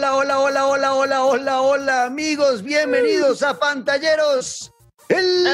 [0.00, 4.72] hola, hola, hola, hola, hola, hola, hola, amigos, bienvenidos a Pantalleros.
[5.10, 5.46] El,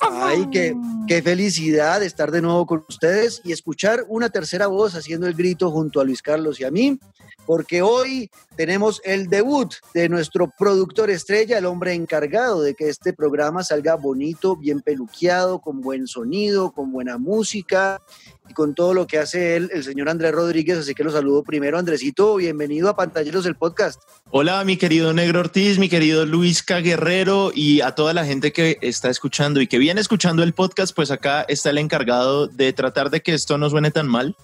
[0.00, 0.74] Ay, qué,
[1.06, 5.70] qué felicidad estar de nuevo con ustedes y escuchar una tercera voz haciendo el grito
[5.70, 6.98] junto a Luis Carlos y a mí,
[7.46, 13.12] porque hoy tenemos el debut de nuestro productor estrella, el hombre encargado de que este
[13.12, 18.00] programa salga bonito, bien peluqueado, con buen sonido, con buena música
[18.48, 20.78] y con todo lo que hace él, el señor Andrés Rodríguez.
[20.78, 22.36] Así que lo saludo primero, Andresito.
[22.36, 24.00] Bienvenido a Pantalleros del Podcast.
[24.30, 28.78] Hola, mi querido Negro Ortiz, mi querido Luis Guerrero y a toda la gente que
[28.80, 33.10] está escuchando y que viene escuchando el podcast, pues acá está el encargado de tratar
[33.10, 34.36] de que esto no suene tan mal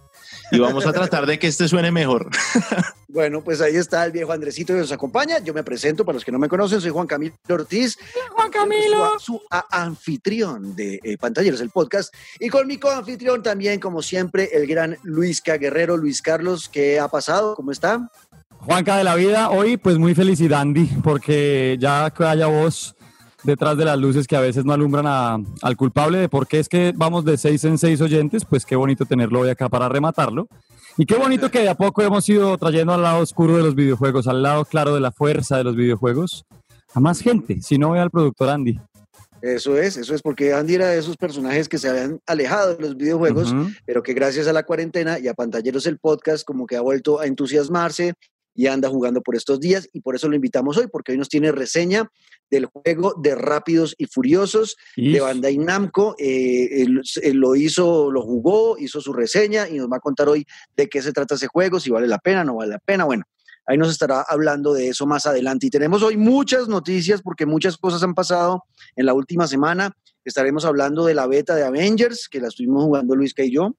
[0.51, 2.31] y vamos a tratar de que este suene mejor.
[3.13, 5.41] Bueno, pues ahí está el viejo Andresito que nos acompaña.
[5.41, 7.99] Yo me presento, para los que no me conocen, soy Juan Camilo Ortiz.
[8.31, 9.19] Juan Camilo.
[9.19, 12.15] Su, anfitrión de eh, Pantalleros, el podcast.
[12.39, 16.69] Y con mi coanfitrión también, como siempre, el gran Luis Guerrero, Luis Carlos.
[16.69, 17.57] ¿Qué ha pasado?
[17.57, 18.09] ¿Cómo está?
[18.61, 22.95] Juanca de la vida, hoy pues muy feliz Andy, porque ya que haya voz
[23.43, 26.69] detrás de las luces que a veces no alumbran al culpable de por qué es
[26.69, 30.49] que vamos de seis en seis oyentes, pues qué bonito tenerlo hoy acá para rematarlo.
[30.97, 33.75] Y qué bonito que de a poco hemos ido trayendo al lado oscuro de los
[33.75, 36.45] videojuegos, al lado claro de la fuerza de los videojuegos,
[36.93, 38.81] a más gente, si no ve al productor Andy.
[39.43, 42.83] Eso es, eso es porque Andy era de esos personajes que se habían alejado de
[42.83, 43.55] los videojuegos,
[43.87, 47.21] pero que gracias a la cuarentena y a Pantalleros el podcast como que ha vuelto
[47.21, 48.13] a entusiasmarse
[48.55, 51.31] y anda jugando por estos días y por eso lo invitamos hoy porque hoy nos
[51.31, 52.11] tiene reseña
[52.51, 56.15] del juego de Rápidos y Furiosos de Bandai Namco.
[56.19, 57.03] Eh, él,
[57.35, 61.03] lo hizo, lo jugó, hizo su reseña y nos va a contar hoy de qué
[61.03, 63.05] se trata ese juego, si vale la pena, no vale la pena.
[63.05, 63.25] Bueno,
[63.67, 65.67] ahí nos estará hablando de eso más adelante.
[65.67, 68.65] Y tenemos hoy muchas noticias porque muchas cosas han pasado
[68.97, 69.97] en la última semana.
[70.25, 73.75] Estaremos hablando de la beta de Avengers, que la estuvimos jugando Luisca y yo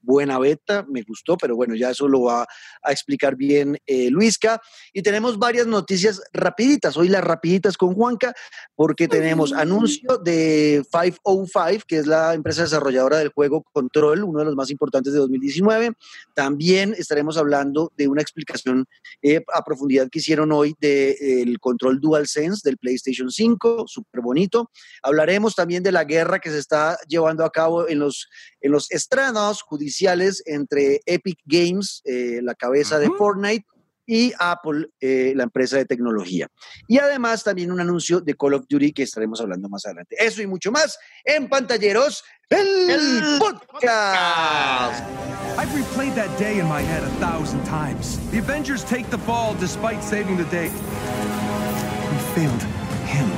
[0.00, 2.46] buena beta, me gustó, pero bueno, ya eso lo va
[2.82, 4.60] a explicar bien eh, Luisca.
[4.92, 8.32] Y tenemos varias noticias rapiditas, hoy las rapiditas con Juanca,
[8.74, 14.44] porque tenemos anuncio de 505, que es la empresa desarrolladora del juego Control, uno de
[14.46, 15.92] los más importantes de 2019.
[16.34, 18.86] También estaremos hablando de una explicación
[19.22, 24.70] eh, a profundidad que hicieron hoy del control DualSense del PlayStation 5, súper bonito.
[25.02, 28.28] Hablaremos también de la guerra que se está llevando a cabo en los,
[28.60, 29.87] en los estrados judiciales
[30.46, 33.66] entre Epic Games, eh, la cabeza de Fortnite,
[34.08, 36.48] y Apple, eh, la empresa de tecnología.
[36.88, 40.16] Y además también un anuncio de Call of Duty que estaremos hablando más adelante.
[40.18, 45.04] Eso y mucho más en Pantalleros, el, el podcast.
[45.58, 48.18] I've replayed that day in my head a thousand times.
[48.30, 50.70] The Avengers take the ball despite saving the day.
[52.10, 52.62] We failed
[53.04, 53.30] him.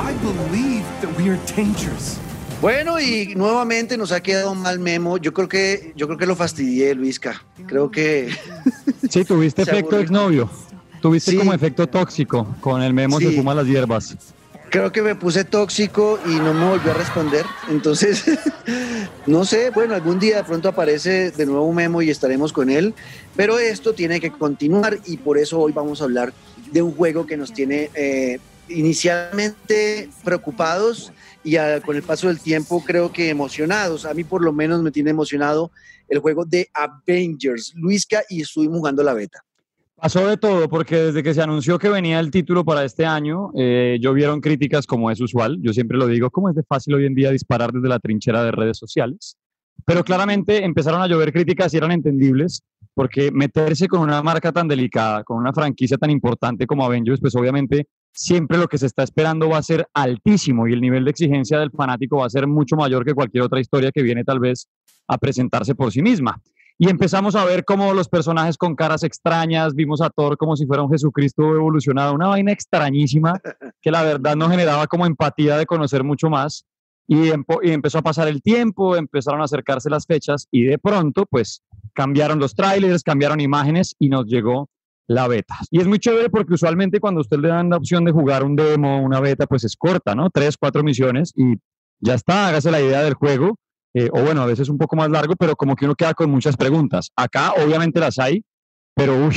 [0.00, 2.18] I believe that we are dangerous.
[2.64, 5.18] Bueno, y nuevamente nos ha quedado mal memo.
[5.18, 7.44] Yo creo que, yo creo que lo fastidié, Luisca.
[7.66, 8.30] Creo que.
[9.10, 10.48] Sí, tuviste efecto exnovio.
[11.02, 12.56] Tuviste como efecto tóxico.
[12.62, 14.16] Con el memo se fuma las hierbas.
[14.70, 17.44] Creo que me puse tóxico y no me volvió a responder.
[17.68, 18.24] Entonces,
[19.26, 22.70] no sé, bueno, algún día de pronto aparece de nuevo un memo y estaremos con
[22.70, 22.94] él.
[23.36, 26.32] Pero esto tiene que continuar y por eso hoy vamos a hablar
[26.72, 28.38] de un juego que nos tiene eh,
[28.70, 31.12] inicialmente preocupados
[31.44, 34.06] y con el paso del tiempo creo que emocionados.
[34.06, 35.70] A mí por lo menos me tiene emocionado
[36.08, 39.44] el juego de Avengers, Luisca, y estuvimos jugando la beta.
[39.96, 43.50] Pasó de todo, porque desde que se anunció que venía el título para este año,
[43.56, 45.58] eh, yo vieron críticas como es usual.
[45.62, 48.42] Yo siempre lo digo, como es de fácil hoy en día disparar desde la trinchera
[48.42, 49.36] de redes sociales.
[49.86, 52.62] Pero claramente empezaron a llover críticas y eran entendibles,
[52.94, 57.34] porque meterse con una marca tan delicada, con una franquicia tan importante como Avengers, pues
[57.34, 61.10] obviamente siempre lo que se está esperando va a ser altísimo y el nivel de
[61.10, 64.38] exigencia del fanático va a ser mucho mayor que cualquier otra historia que viene tal
[64.38, 64.68] vez
[65.08, 66.40] a presentarse por sí misma.
[66.76, 70.66] Y empezamos a ver cómo los personajes con caras extrañas, vimos a Thor como si
[70.66, 73.40] fuera un Jesucristo evolucionado, una vaina extrañísima
[73.80, 76.64] que la verdad no generaba como empatía de conocer mucho más.
[77.06, 81.26] Y, y empezó a pasar el tiempo, empezaron a acercarse las fechas y de pronto
[81.26, 81.62] pues
[81.92, 84.70] cambiaron los trailers, cambiaron imágenes y nos llegó
[85.06, 85.56] la beta.
[85.70, 88.56] Y es muy chévere porque usualmente cuando usted le dan la opción de jugar un
[88.56, 90.30] demo, una beta, pues es corta, ¿no?
[90.30, 91.56] Tres, cuatro misiones y
[92.00, 93.58] ya está, hágase la idea del juego.
[93.96, 96.30] Eh, o bueno, a veces un poco más largo, pero como que uno queda con
[96.30, 97.12] muchas preguntas.
[97.14, 98.44] Acá obviamente las hay,
[98.94, 99.36] pero uff,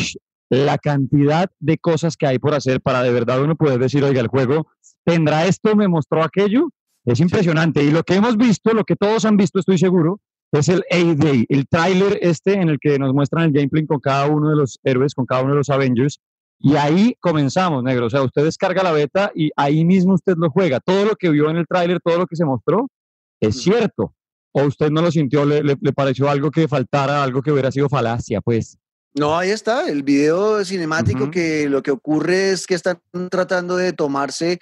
[0.50, 4.22] la cantidad de cosas que hay por hacer para de verdad uno poder decir, oiga,
[4.22, 4.68] el juego
[5.04, 6.70] tendrá esto, me mostró aquello,
[7.08, 7.84] es impresionante.
[7.84, 10.20] Y lo que hemos visto, lo que todos han visto, estoy seguro,
[10.52, 14.28] es el A-Day, el tráiler este en el que nos muestran el gameplay con cada
[14.28, 16.20] uno de los héroes, con cada uno de los Avengers.
[16.60, 18.08] Y ahí comenzamos, negro.
[18.08, 20.80] O sea, usted descarga la beta y ahí mismo usted lo juega.
[20.80, 22.90] Todo lo que vio en el tráiler, todo lo que se mostró,
[23.40, 24.14] es cierto.
[24.52, 25.46] ¿O usted no lo sintió?
[25.46, 28.42] ¿Le, le, pareció algo que faltara, algo que hubiera sido falacia?
[28.42, 28.78] Pues.
[29.18, 33.00] No, ahí está, el video cinemático que lo que ocurre es que están
[33.32, 34.60] tratando de tomarse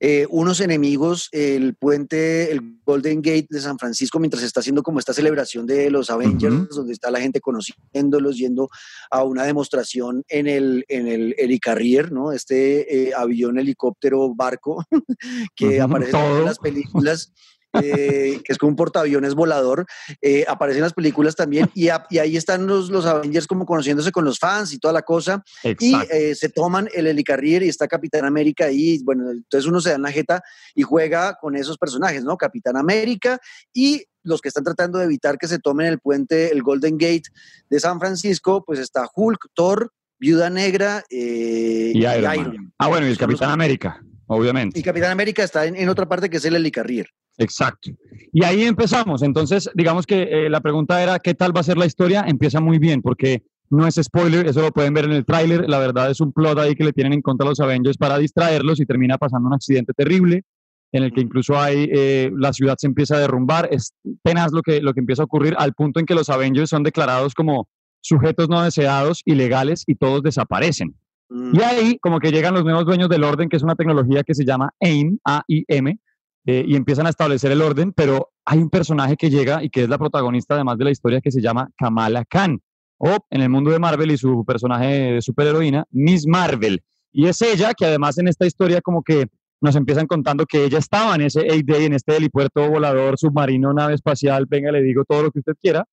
[0.00, 4.98] eh, unos enemigos, el puente, el Golden Gate de San Francisco, mientras está haciendo como
[4.98, 8.70] esta celebración de los Avengers, donde está la gente conociéndolos, yendo
[9.10, 12.32] a una demostración en el, en el Helicarrier, ¿no?
[12.32, 14.86] Este eh, avión, helicóptero, barco
[15.54, 17.34] que aparece en las películas.
[17.74, 19.84] Eh, que es como un portaaviones volador,
[20.22, 24.24] eh, aparece en las películas también, y, ahí están los, los, Avengers como conociéndose con
[24.24, 28.24] los fans y toda la cosa, y eh, se toman el helicarrier y está Capitán
[28.24, 30.42] América ahí, bueno, entonces uno se da la jeta
[30.74, 32.38] y juega con esos personajes, ¿no?
[32.38, 33.38] Capitán América
[33.74, 37.24] y los que están tratando de evitar que se tomen el puente, el Golden Gate
[37.68, 43.18] de San Francisco, pues está Hulk, Thor, Viuda Negra y, Iron, Ah, bueno, y el
[43.18, 44.78] Capitán América, obviamente.
[44.78, 47.08] Y Capitán América está en, en, otra parte que es el helicarrier.
[47.38, 47.90] Exacto.
[48.32, 49.22] Y ahí empezamos.
[49.22, 52.24] Entonces, digamos que eh, la pregunta era, ¿qué tal va a ser la historia?
[52.26, 55.68] Empieza muy bien, porque no es spoiler, eso lo pueden ver en el tráiler.
[55.68, 58.18] La verdad es un plot ahí que le tienen en contra a los Avengers para
[58.18, 60.44] distraerlos y termina pasando un accidente terrible
[60.92, 63.68] en el que incluso hay, eh, la ciudad se empieza a derrumbar.
[63.70, 63.92] Es
[64.22, 66.82] tenaz lo que, lo que empieza a ocurrir al punto en que los Avengers son
[66.82, 67.68] declarados como
[68.00, 70.94] sujetos no deseados, ilegales y todos desaparecen.
[71.28, 71.54] Mm.
[71.54, 74.34] Y ahí como que llegan los nuevos dueños del orden, que es una tecnología que
[74.34, 75.98] se llama AIM, A-I-M,
[76.46, 79.82] eh, y empiezan a establecer el orden, pero hay un personaje que llega y que
[79.82, 82.60] es la protagonista además de la historia que se llama Kamala Khan,
[82.98, 86.82] o en el mundo de Marvel y su personaje de superheroína, Miss Marvel.
[87.12, 89.26] Y es ella que además en esta historia como que
[89.60, 93.94] nos empiezan contando que ella estaba en ese 8-Day, en este helipuerto volador, submarino, nave
[93.94, 95.84] espacial, venga, le digo todo lo que usted quiera.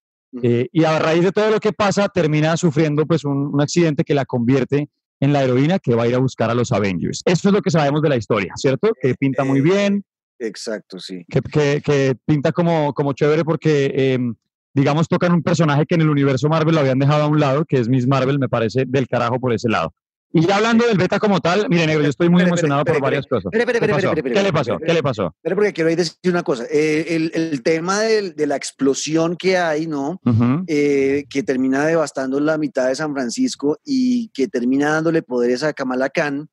[0.41, 4.03] Eh, y a raíz de todo lo que pasa, termina sufriendo pues un, un, accidente
[4.03, 7.21] que la convierte en la heroína que va a ir a buscar a los Avengers.
[7.25, 8.91] Eso es lo que sabemos de la historia, ¿cierto?
[9.01, 10.03] Que pinta muy eh, bien,
[10.39, 11.25] Exacto, sí.
[11.29, 14.35] Que, que, pinta como, como chévere porque, em,
[14.73, 17.65] digamos, tocan un personaje que en el universo Marvel lo habían dejado a un lado,
[17.65, 19.93] que es Miss Marvel, me parece del carajo por ese lado.
[20.37, 23.25] Y ya hablando del beta como tal, mire, negro, yo estoy muy emocionado por varias
[23.25, 23.49] cosas.
[23.53, 24.77] ¿Qué le pasó?
[24.85, 25.33] ¿Qué le pasó?
[25.41, 26.65] Pero porque quiero decir una cosa.
[26.69, 30.19] Eh, el, el, tema de, de, la explosión que hay, ¿no?
[30.67, 35.71] Eh, que termina devastando la mitad de San Francisco y que termina dándole poderes a
[35.71, 36.49] Kamala Khan,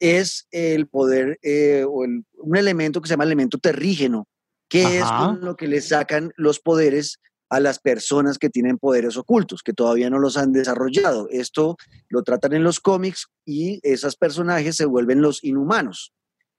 [0.00, 2.06] es el poder eh, o
[2.38, 4.26] un elemento que se llama elemento terrígeno,
[4.70, 5.06] que es
[5.42, 10.10] lo que le sacan los poderes a las personas que tienen poderes ocultos, que todavía
[10.10, 11.28] no los han desarrollado.
[11.30, 11.76] Esto
[12.08, 16.12] lo tratan en los cómics y esos personajes se vuelven los inhumanos.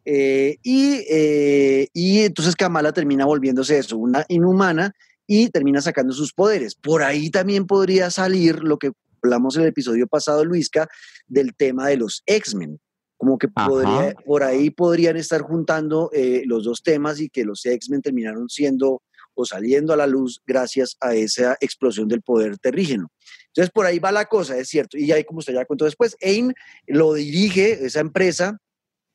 [0.05, 4.93] Eh, y, eh, y entonces Kamala termina volviéndose eso, una inhumana,
[5.31, 6.73] y termina sacando sus poderes.
[6.73, 10.87] Por ahí también podría salir lo que hablamos en el episodio pasado, Luisca,
[11.27, 12.79] del tema de los X-Men
[13.19, 17.65] como que podría, por ahí podrían estar juntando eh, los dos temas y que los
[17.65, 19.03] X-Men terminaron siendo
[19.45, 23.11] saliendo a la luz gracias a esa explosión del poder terrígeno.
[23.47, 24.97] Entonces, por ahí va la cosa, es cierto.
[24.97, 26.53] Y ahí, como usted ya contó después, AIM
[26.87, 28.59] lo dirige esa empresa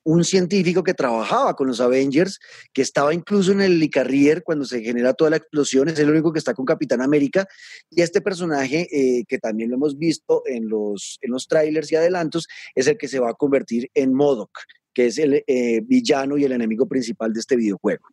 [0.05, 2.39] un científico que trabajaba con los Avengers,
[2.73, 6.33] que estaba incluso en el Helicarrier cuando se genera toda la explosión, es el único
[6.33, 7.47] que está con Capitán América,
[7.91, 11.97] y este personaje, eh, que también lo hemos visto en los, en los trailers y
[11.97, 14.51] adelantos, es el que se va a convertir en Modoc,
[14.93, 18.07] que es el eh, villano y el enemigo principal de este videojuego.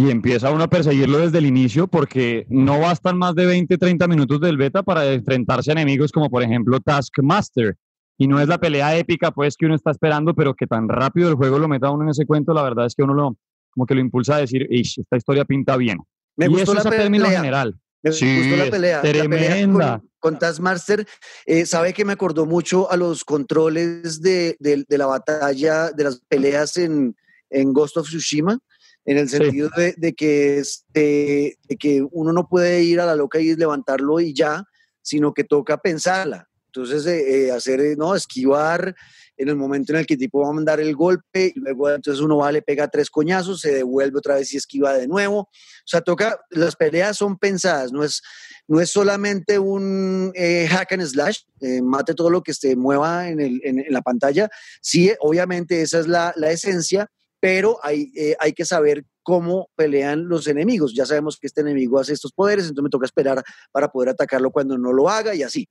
[0.00, 4.08] Y empieza uno a perseguirlo desde el inicio porque no bastan más de 20, 30
[4.08, 7.76] minutos del beta para enfrentarse a enemigos como por ejemplo Taskmaster,
[8.16, 11.28] y no es la pelea épica pues que uno está esperando, pero que tan rápido
[11.28, 13.36] el juego lo meta uno en ese cuento, la verdad es que uno lo
[13.72, 15.98] como que lo impulsa a decir, esta historia pinta bien.
[16.34, 16.98] Me gustó la pelea.
[17.00, 17.78] término general.
[18.02, 19.02] Me gustó la pelea.
[19.02, 20.02] Tremenda.
[20.18, 21.06] con, Taskmaster,
[21.44, 24.56] eh, sabe que me acordó mucho a los controles de,
[24.88, 27.14] la batalla, de las peleas en,
[27.50, 28.58] en Ghost of Tsushima,
[29.04, 33.40] en el sentido de, que, este, de que uno no puede ir a la loca
[33.40, 34.64] y levantarlo y ya,
[35.02, 36.50] sino que toca pensarla.
[36.66, 38.94] Entonces, eh, eh, hacer, eh, no, esquivar
[39.36, 41.90] en el momento en el que el tipo va a mandar el golpe, y luego
[41.90, 45.38] entonces uno va, le pega tres coñazos, se devuelve otra vez y esquiva de nuevo.
[45.40, 45.48] O
[45.84, 48.22] sea, toca, las peleas son pensadas, no es,
[48.68, 51.40] no es solamente un hack and slash,
[51.82, 54.48] mate todo lo que se mueva en, el, en, la pantalla.
[54.80, 60.46] Sí, obviamente esa es la, la esencia, pero hay, hay que saber cómo pelean los
[60.46, 60.94] enemigos.
[60.94, 63.42] Ya sabemos que este enemigo hace estos poderes, entonces me toca esperar
[63.72, 65.68] para poder atacarlo cuando no lo haga y así.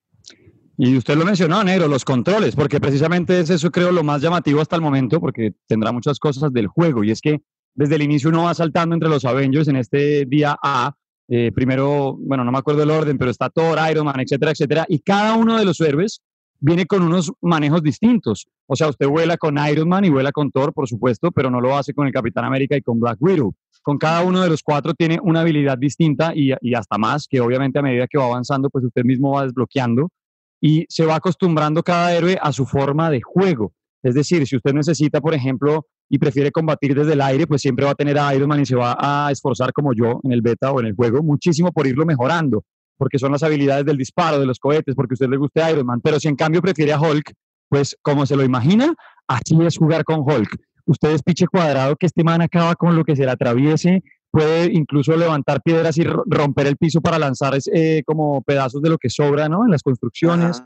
[0.82, 4.62] Y usted lo mencionó, Negro, los controles, porque precisamente es eso creo lo más llamativo
[4.62, 7.42] hasta el momento, porque tendrá muchas cosas del juego, y es que
[7.76, 10.94] desde el inicio uno va saltando entre los Avengers en este día A.
[11.28, 14.86] Eh, primero, bueno, no me acuerdo el orden, pero está Thor, Iron Man, etcétera, etcétera,
[14.88, 16.22] y cada uno de los héroes
[16.60, 18.48] viene con unos manejos distintos.
[18.68, 21.62] O sea, usted vuela con Iron Man y vuela con Thor, por supuesto, pero no
[21.62, 23.54] lo hace con el Capitán América y con Black Widow.
[23.82, 27.40] con cada uno de los cuatro tiene una habilidad distinta y, y, hasta más, que
[27.40, 30.10] obviamente a medida que va avanzando, pues usted mismo va desbloqueando
[30.62, 33.72] y se va acostumbrando cada héroe a su forma de juego.
[34.04, 37.86] Es decir, si usted necesita, por ejemplo, y prefiere combatir desde el aire, pues siempre
[37.86, 40.42] va a tener a Iron Man y se va a esforzar como yo en el
[40.42, 42.64] beta o en el juego muchísimo por irlo mejorando,
[43.00, 45.86] porque son las habilidades del disparo, de los cohetes, porque a usted le guste Iron
[45.86, 46.02] Man.
[46.04, 47.34] Pero si en cambio prefiere a Hulk,
[47.70, 48.94] pues como se lo imagina,
[49.26, 50.58] así es jugar con Hulk.
[50.86, 54.72] Usted es piche cuadrado que este man acaba con lo que se le atraviese, puede
[54.74, 59.10] incluso levantar piedras y romper el piso para lanzar eh, como pedazos de lo que
[59.10, 59.64] sobra ¿no?
[59.64, 60.62] en las construcciones.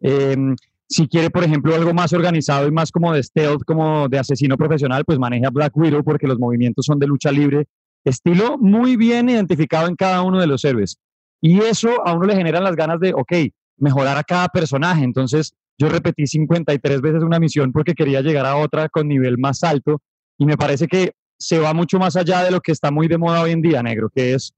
[0.00, 0.54] Em,
[0.88, 4.56] si quiere, por ejemplo, algo más organizado y más como de stealth, como de asesino
[4.56, 7.66] profesional, pues maneja Black Widow porque los movimientos son de lucha libre.
[8.04, 10.98] Estilo muy bien identificado en cada uno de los héroes.
[11.40, 13.32] Y eso a uno le genera las ganas de, ok,
[13.78, 15.04] mejorar a cada personaje.
[15.04, 19.62] Entonces, yo repetí 53 veces una misión porque quería llegar a otra con nivel más
[19.62, 20.00] alto.
[20.36, 23.18] Y me parece que se va mucho más allá de lo que está muy de
[23.18, 24.52] moda hoy en día, negro, que es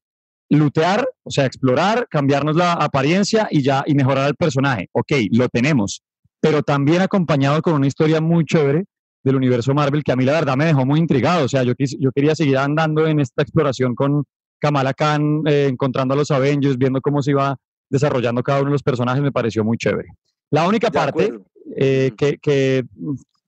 [0.49, 4.89] lootear, o sea, explorar, cambiarnos la apariencia y ya, y mejorar al personaje.
[4.93, 6.03] Ok, lo tenemos
[6.41, 8.85] pero también acompañado con una historia muy chévere
[9.23, 11.45] del universo Marvel que a mí la verdad me dejó muy intrigado.
[11.45, 14.25] O sea, yo, yo quería seguir andando en esta exploración con
[14.61, 17.57] Kamala Khan, eh, encontrando a los Avengers, viendo cómo se iba
[17.89, 20.09] desarrollando cada uno de los personajes, me pareció muy chévere.
[20.51, 21.33] La única parte
[21.77, 22.85] eh, que, que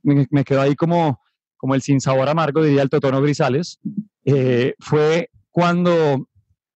[0.03, 1.21] me, quedó ahí como,
[1.57, 3.79] como el sin sabor amargo, diría el Totono Grisales,
[4.25, 6.29] eh, fue cuando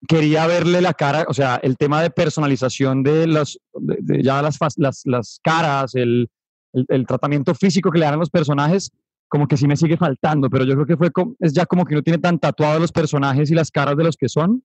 [0.07, 4.59] quería verle la cara, o sea, el tema de personalización de, los, de, ya las,
[4.76, 6.28] las, las caras, el,
[6.73, 8.90] el, tratamiento físico que le dan a los personajes,
[9.28, 11.95] como que sí me sigue faltando, pero yo creo que fue es ya como que
[11.95, 14.62] no tiene tan tatuado los personajes y las caras de los que son,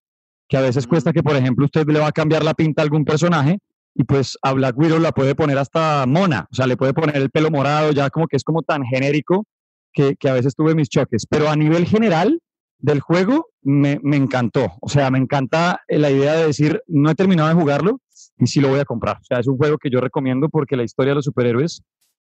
[0.48, 2.84] que a veces cuesta que, por ejemplo, usted le va a cambiar la pinta a
[2.84, 3.60] algún personaje
[3.96, 7.18] y pues a Black Widow la puede poner hasta mona, o sea, le puede poner
[7.18, 9.46] el pelo morado, ya como que es como tan genérico
[9.94, 12.40] que, que a veces tuve mis choques, pero a nivel general,
[12.82, 14.74] del juego me, encantó.
[14.82, 18.02] O sea, me encanta la idea de decir, no he terminado de jugarlo
[18.38, 19.18] y sí lo voy a comprar.
[19.18, 21.84] O sea, es un juego que yo recomiendo porque la historia de los superhéroes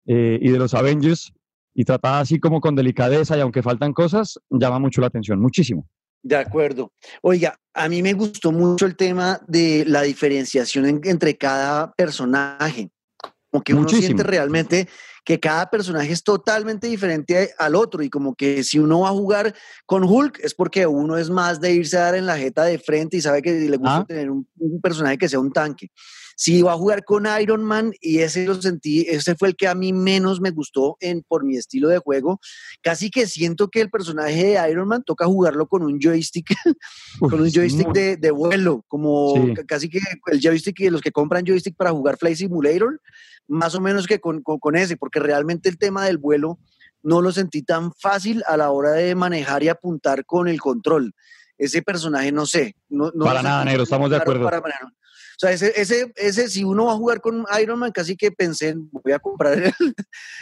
[0.06, 1.32] eh, y de los Avengers
[1.74, 5.86] y tratada así como con delicadeza y aunque faltan cosas, llama mucho la atención, muchísimo.
[6.22, 6.92] De acuerdo.
[7.20, 12.90] Oiga, a mí me gustó mucho el tema de la diferenciación entre cada personaje.
[13.50, 14.88] Como que uno siente realmente
[15.24, 19.12] que cada personaje es totalmente diferente al otro y como que si uno va a
[19.12, 19.54] jugar
[19.86, 22.78] con Hulk es porque uno es más de irse a dar en la jeta de
[22.78, 24.04] frente y sabe que le gusta ah.
[24.06, 24.46] tener un,
[24.82, 25.88] personaje que sea un tanque.
[26.36, 29.68] Si va a jugar con Iron Man y ese lo sentí, ese fue el que
[29.68, 32.40] a mí menos me gustó en, por mi estilo de juego,
[32.82, 36.54] casi que siento que el personaje de Iron Man toca jugarlo con un joystick,
[37.20, 39.34] con un joystick de, de, vuelo, como
[39.66, 43.00] casi que el joystick, los que compran joystick para jugar Flight Simulator,
[43.46, 46.58] más o menos que con, con, ese, porque realmente el tema del vuelo
[47.02, 51.14] no lo sentí tan fácil a la hora de manejar y apuntar con el control.
[51.56, 52.74] Ese personaje, no sé.
[52.88, 54.46] No, para nada, negro, estamos de acuerdo.
[54.46, 54.50] o
[55.38, 58.74] sea, ese, ese, ese, si uno va a jugar con Iron Man, casi que pensé,
[58.76, 59.94] voy a comprar un,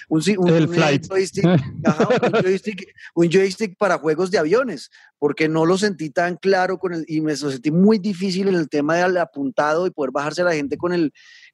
[0.08, 6.37] un, Joystick, un, joystick, un, joystick, para juegos de aviones, porque no lo sentí tan
[6.37, 9.90] claro con el, y me lo sentí muy difícil en el tema del apuntado y
[9.90, 11.12] poder bajarse a la gente con el,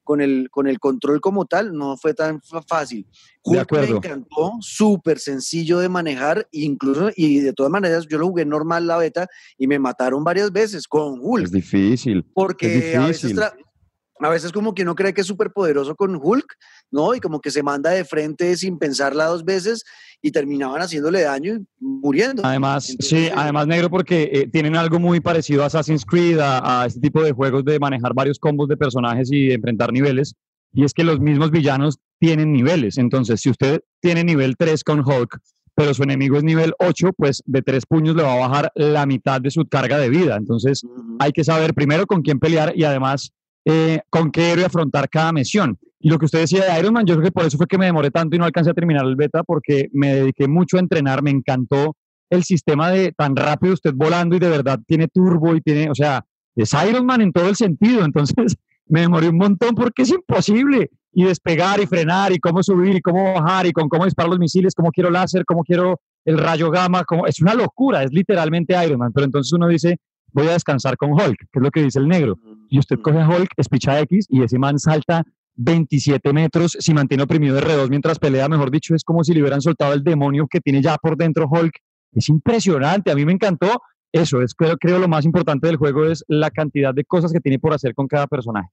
[0.09, 3.05] con el, con el control como tal, no fue tan fácil.
[3.43, 8.43] Hulk me encantó, súper sencillo de manejar, incluso, y de todas maneras, yo lo jugué
[8.43, 11.45] normal la beta y me mataron varias veces con Hulk.
[11.45, 12.25] Es difícil.
[12.33, 13.35] Porque a veces
[14.27, 16.55] a veces como que uno cree que es súper poderoso con Hulk,
[16.91, 17.15] ¿no?
[17.15, 19.83] Y como que se manda de frente sin pensarla dos veces
[20.21, 22.45] y terminaban haciéndole daño y muriendo.
[22.45, 26.99] Además, sí, además negro porque eh, tienen algo muy parecido a Assassin's Creed, a, este
[26.99, 30.35] tipo de juegos de manejar varios combos de personajes y enfrentar niveles.
[30.73, 32.97] Y es que los mismos villanos tienen niveles.
[32.97, 35.39] Entonces, si usted tiene nivel 3 con Hulk,
[35.73, 39.05] pero su enemigo es nivel 8, pues de tres puños le va a bajar la
[39.05, 40.35] mitad de su carga de vida.
[40.35, 40.83] Entonces,
[41.19, 43.31] hay que saber primero con quién pelear y además
[43.69, 45.77] eh, con qué héroe afrontar cada misión.
[45.99, 47.77] Y lo que usted decía de Iron Man, yo creo que por eso fue que
[47.77, 50.79] me demoré tanto y no alcancé a terminar el beta, porque me dediqué mucho a
[50.79, 51.95] entrenar, me encantó
[52.29, 55.95] el sistema de tan rápido usted volando y de verdad tiene turbo y tiene, o
[55.95, 58.05] sea, es Iron Man en todo el sentido.
[58.05, 58.35] Entonces
[58.87, 60.89] me demoré un montón porque es imposible.
[61.11, 64.37] Y despegar y frenar y cómo subir y cómo bajar y con cómo disparar los
[64.37, 68.75] misiles, cómo quiero láser, cómo quiero el rayo gamma, como, es una locura, es literalmente
[68.85, 69.11] Iron Man.
[69.11, 69.97] Pero entonces uno dice,
[70.31, 72.37] voy a descansar con Hulk, que es lo que dice el negro.
[72.69, 75.23] Y usted coge a Hulk, espicha X y ese man salta
[75.55, 79.41] 27 metros, si mantiene oprimido de R2 mientras pelea, mejor dicho, es como si le
[79.41, 81.73] hubieran soltado el demonio que tiene ya por dentro Hulk.
[82.13, 83.81] Es impresionante, a mí me encantó.
[84.11, 87.39] Eso es, creo, creo lo más importante del juego es la cantidad de cosas que
[87.39, 88.69] tiene por hacer con cada personaje.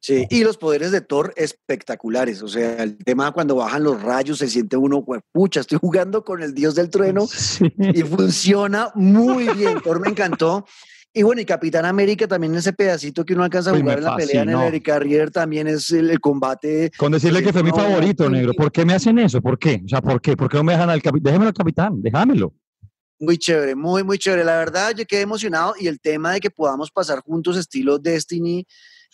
[0.00, 2.42] Sí, y los poderes de Thor espectaculares.
[2.42, 6.42] O sea, el tema cuando bajan los rayos, se siente uno, pucha, estoy jugando con
[6.42, 7.24] el dios del trueno
[7.78, 9.80] y funciona muy bien.
[9.80, 10.64] Thor me encantó.
[11.14, 14.16] Y bueno, y Capitán América también ese pedacito que uno alcanza a jugar en la
[14.16, 16.90] pelea en el Eric Carrier también es el, combate.
[16.96, 18.54] Con decirle que fue mi favorito, negro.
[18.54, 19.42] ¿Por qué me hacen eso?
[19.42, 19.82] ¿Por qué?
[19.84, 20.36] O sea, ¿por qué?
[20.36, 21.24] ¿Por qué no me dejan al capitán?
[21.24, 22.54] Déjemelo al capitán, déjamelo.
[23.20, 24.42] Muy chévere, muy, muy chévere.
[24.42, 28.66] La verdad, yo quedé emocionado y el tema de que podamos pasar juntos estilo Destiny,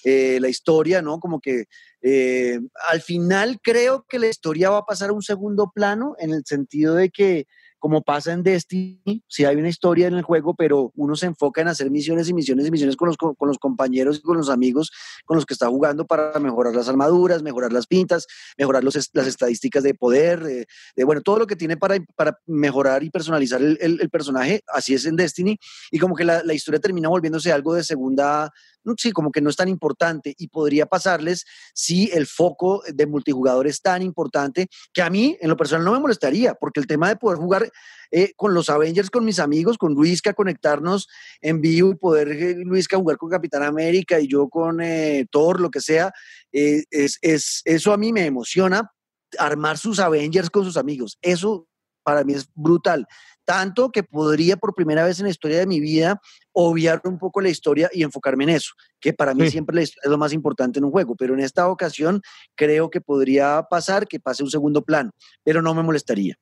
[0.04, 1.18] eh, la historia, ¿no?
[1.18, 1.64] Como que
[2.00, 6.30] eh, al final creo que la historia va a pasar a un segundo plano en
[6.30, 7.46] el sentido de que
[7.78, 11.60] como pasa en Destiny, si hay una historia en el juego, pero uno se enfoca
[11.60, 14.50] en hacer misiones y misiones y misiones con los, con los compañeros y con los
[14.50, 14.90] amigos
[15.24, 19.26] con los que está jugando para mejorar las armaduras, mejorar las pintas, mejorar los, las
[19.26, 23.78] estadísticas de poder, de, bueno, todo lo que tiene para, para mejorar y personalizar el,
[23.80, 25.58] el, personaje, así es en Destiny,
[25.90, 28.52] y como que la, la historia termina volviéndose algo de segunda,
[28.96, 31.44] sí, como que no es tan importante y podría pasarles
[31.74, 35.92] si el foco de multijugador es tan importante que a mí en lo personal no
[35.92, 37.70] me molestaría, porque el tema de poder jugar
[38.10, 41.08] eh, con los Avengers, con mis amigos, con Luisca, conectarnos
[41.40, 45.60] en vivo y poder eh, Luisca jugar con Capitán América y yo con eh, Thor,
[45.60, 46.12] lo que sea,
[46.50, 48.92] es, es, eso a mí me emociona,
[49.38, 51.18] armar sus Avengers con sus amigos.
[51.20, 51.68] Eso
[52.02, 53.06] para mí es brutal
[53.48, 56.20] tanto que podría por primera vez en la historia de mi vida
[56.52, 60.02] obviar un poco la historia y enfocarme en eso, que para mí siempre la historia
[60.04, 62.20] es lo más importante en un juego, pero en esta ocasión
[62.54, 65.12] creo que podría pasar que pase un segundo plano,
[65.42, 66.34] pero no me molestaría.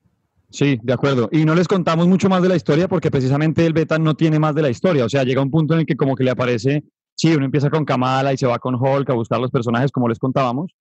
[0.51, 1.29] Sí, de acuerdo.
[1.31, 4.41] Y no les contamos mucho más de la historia porque precisamente el beta no tiene
[4.41, 5.05] más de la historia.
[5.05, 6.83] O sea, llega un punto en el que como que le aparece,
[7.15, 10.09] sí, uno empieza con Kamala y se va con Hulk a buscar los personajes como
[10.09, 10.73] les contábamos,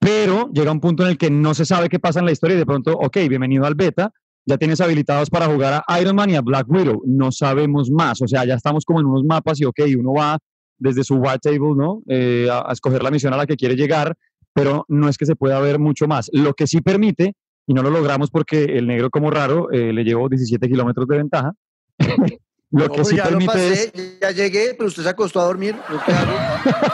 [0.00, 2.56] pero llega un punto en el que no se sabe qué pasa en la historia
[2.56, 4.12] y de pronto, ok, bienvenido al beta,
[4.48, 7.02] ya tienes habilitados para jugar a Iron Man y a Black Widow.
[7.06, 10.38] No sabemos más, o sea, ya estamos como en unos mapas y ok, uno va
[10.78, 12.02] desde su white table, ¿no?
[12.08, 14.14] Eh, a, escoger la misión a la que quiere llegar,
[14.54, 16.30] pero no es que se pueda ver mucho más.
[16.32, 17.34] Lo que sí permite,
[17.66, 21.16] y no lo logramos porque el negro como raro eh, le llevó 17 kilómetros de
[21.18, 21.52] ventaja,
[22.70, 25.74] Lo que sí ya permite pasé, ya llegué, pero usted se acostó a dormir.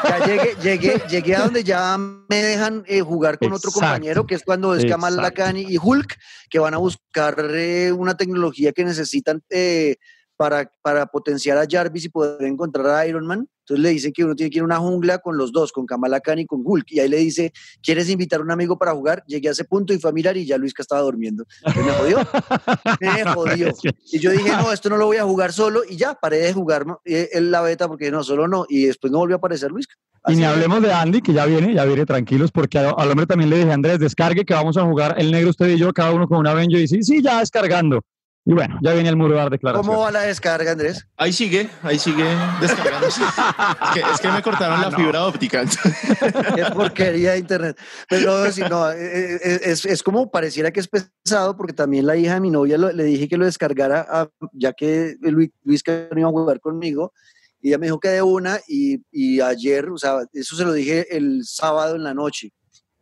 [0.05, 4.37] Ya llegué, llegué, llegué a donde ya me dejan eh, jugar con otro compañero, que
[4.37, 5.19] es cuando es Kamal
[5.57, 6.17] y Hulk,
[6.49, 9.97] que van a buscar eh, una tecnología que necesitan eh,
[10.37, 13.49] para, para potenciar a Jarvis y poder encontrar a Iron Man.
[13.65, 15.87] Entonces le dicen que uno tiene que ir a una jungla con los dos, con
[15.87, 16.85] Kamala Khan y con Hulk.
[16.91, 17.51] Y ahí le dice,
[17.83, 19.25] ¿quieres invitar a un amigo para jugar?
[19.27, 21.47] Llegué a ese punto y fue a mirar y ya Luisca estaba durmiendo.
[21.65, 22.19] me jodió.
[23.01, 23.73] Me jodió.
[24.13, 25.81] Y yo dije, no, esto no lo voy a jugar solo.
[25.89, 28.67] Y ya, paré de jugar en la beta porque no, solo no.
[28.69, 29.95] Y después no volvió a aparecer Luisca.
[30.29, 33.49] y ni hablemos de Andy, que ya viene, ya viene tranquilos, porque al hombre también
[33.49, 36.29] le dije, Andrés, descargue que vamos a jugar el negro usted y yo, cada uno
[36.29, 36.81] con un Avenger.
[36.81, 38.03] Y sí, sí, ya descargando.
[38.47, 39.87] Y bueno, ya viene el muro de dar declaración.
[39.87, 41.07] ¿Cómo va la descarga, Andrés?
[41.17, 42.27] Ahí sigue, ahí sigue
[42.61, 43.23] descargándose.
[44.13, 45.63] es, que, me cortaron la fibra óptica.
[45.63, 47.79] es porquería de internet.
[48.07, 52.17] Pero si no, eh, eh, es, es, como pareciera que es pesado, porque también la
[52.17, 56.21] hija de mi novia le dije que lo descargara, ya que Luis, Luis que no
[56.21, 57.15] iba a jugar conmigo,
[57.63, 60.75] y ella me dijo que de una, y, y ayer, o sea, eso se lo
[60.75, 62.53] dije el sábado en la noche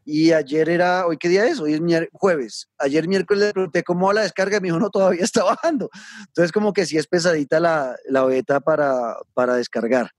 [0.05, 1.61] y ayer era, ¿hoy qué día es?
[1.61, 2.69] Hoy es jueves.
[2.79, 5.91] Ayer miércoles le pregunté cómo va la descarga y me dijo, no, todavía está bajando.
[6.29, 10.11] Entonces, como que sí es pesadita la, la beta para, para descargar.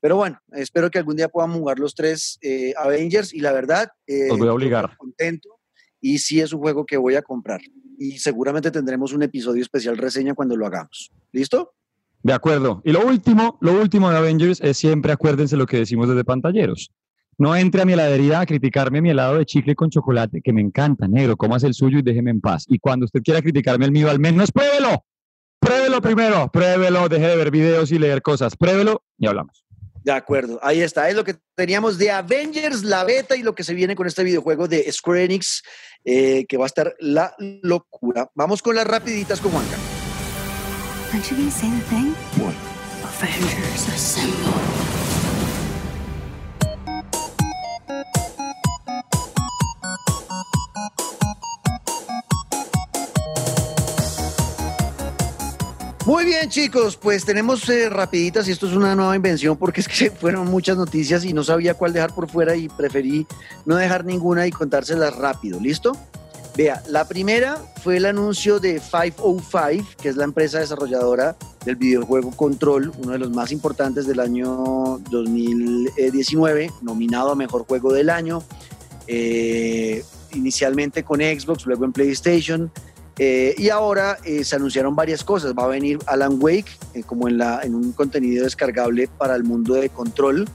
[0.00, 3.88] Pero bueno, espero que algún día puedan jugar los tres eh, Avengers y la verdad,
[4.06, 4.96] eh, voy a obligar.
[4.98, 5.48] contento
[5.98, 7.62] y sí es un juego que voy a comprar.
[7.98, 11.10] Y seguramente tendremos un episodio especial reseña cuando lo hagamos.
[11.32, 11.72] ¿Listo?
[12.22, 12.82] De acuerdo.
[12.84, 16.90] Y lo último, lo último de Avengers es siempre acuérdense lo que decimos desde pantalleros.
[17.38, 20.60] No entre a mi heladería a criticarme mi helado de chicle con chocolate, que me
[20.60, 22.64] encanta, negro, comas el suyo y déjeme en paz.
[22.68, 25.04] Y cuando usted quiera criticarme el mío, al menos pruébelo.
[25.58, 28.56] Pruébelo primero, pruébelo, deje de ver videos y leer cosas.
[28.56, 29.64] Pruébelo y hablamos.
[30.04, 31.08] De acuerdo, ahí está.
[31.08, 34.22] Es lo que teníamos de Avengers, la beta y lo que se viene con este
[34.22, 35.62] videojuego de Square Enix,
[36.04, 38.30] eh, que va a estar la locura.
[38.34, 39.78] Vamos con las rapiditas con Juanca.
[43.04, 44.18] Avengers
[56.06, 59.88] Muy bien, chicos, pues tenemos eh, rapiditas y esto es una nueva invención porque es
[59.88, 63.26] que fueron muchas noticias y no sabía cuál dejar por fuera y preferí
[63.64, 65.96] no dejar ninguna y contárselas rápido, ¿listo?
[66.58, 72.32] Vea, la primera fue el anuncio de 505, que es la empresa desarrolladora del videojuego
[72.32, 78.44] Control, uno de los más importantes del año 2019, nominado a Mejor Juego del Año,
[79.06, 82.70] eh, inicialmente con Xbox, luego en PlayStation,
[83.18, 85.54] eh, y ahora eh, se anunciaron varias cosas.
[85.56, 89.44] Va a venir Alan Wake eh, como en, la, en un contenido descargable para el
[89.44, 90.48] mundo de control.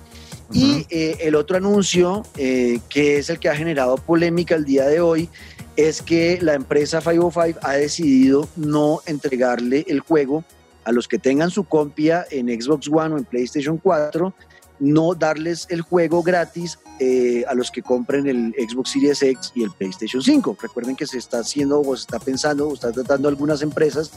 [0.52, 5.30] Y el otro anuncio, que es el que ha generado polémica el día de hoy,
[5.76, 10.44] es que la empresa 505 ha decidido no entregarle el juego
[10.86, 14.34] a los que tengan su copia en Xbox One o en PlayStation 4,
[14.80, 19.64] no darles el juego gratis eh, a los que compren el Xbox Series X y
[19.64, 20.58] el PlayStation 5.
[20.62, 24.12] Recuerden que se está haciendo o se está pensando o está tratando algunas empresas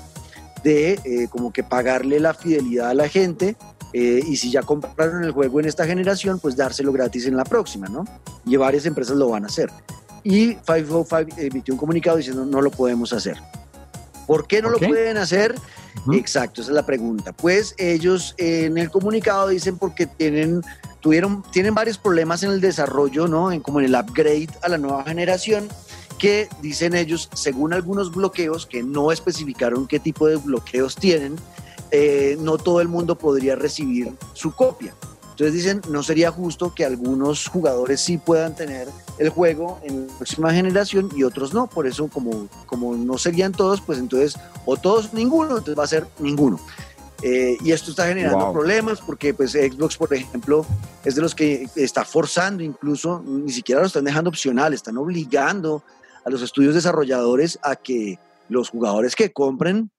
[0.64, 3.56] de como que pagarle la fidelidad a la gente
[3.92, 7.44] eh, y si ya compraron el juego en esta generación, pues dárselo gratis en la
[7.44, 8.04] próxima, ¿no?
[8.46, 9.70] Y varias empresas lo van a hacer.
[10.24, 13.36] Y 505 emitió un comunicado diciendo no lo podemos hacer.
[14.26, 15.54] ¿Por qué no lo pueden hacer?
[16.12, 17.32] Exacto, esa es la pregunta.
[17.32, 20.62] Pues ellos en el comunicado dicen porque tienen,
[21.00, 23.52] tuvieron, tienen varios problemas en el desarrollo, ¿no?
[23.52, 25.68] En, como en el upgrade a la nueva generación,
[26.18, 31.36] que dicen ellos, según algunos bloqueos que no especificaron qué tipo de bloqueos tienen,
[31.90, 34.94] eh, no todo el mundo podría recibir su copia.
[35.42, 38.86] Entonces dicen, no sería justo que algunos jugadores sí puedan tener
[39.18, 41.66] el juego en la próxima generación y otros no.
[41.66, 45.88] Por eso, como, como no serían todos, pues entonces, o todos, ninguno, entonces va a
[45.88, 46.60] ser ninguno.
[47.24, 50.64] Eh, y esto está generando problemas porque pues Xbox, por ejemplo,
[51.04, 55.82] es de los que está forzando incluso, ni siquiera lo están dejando opcional, están obligando
[56.24, 59.90] a los estudios desarrolladores a que los jugadores que compren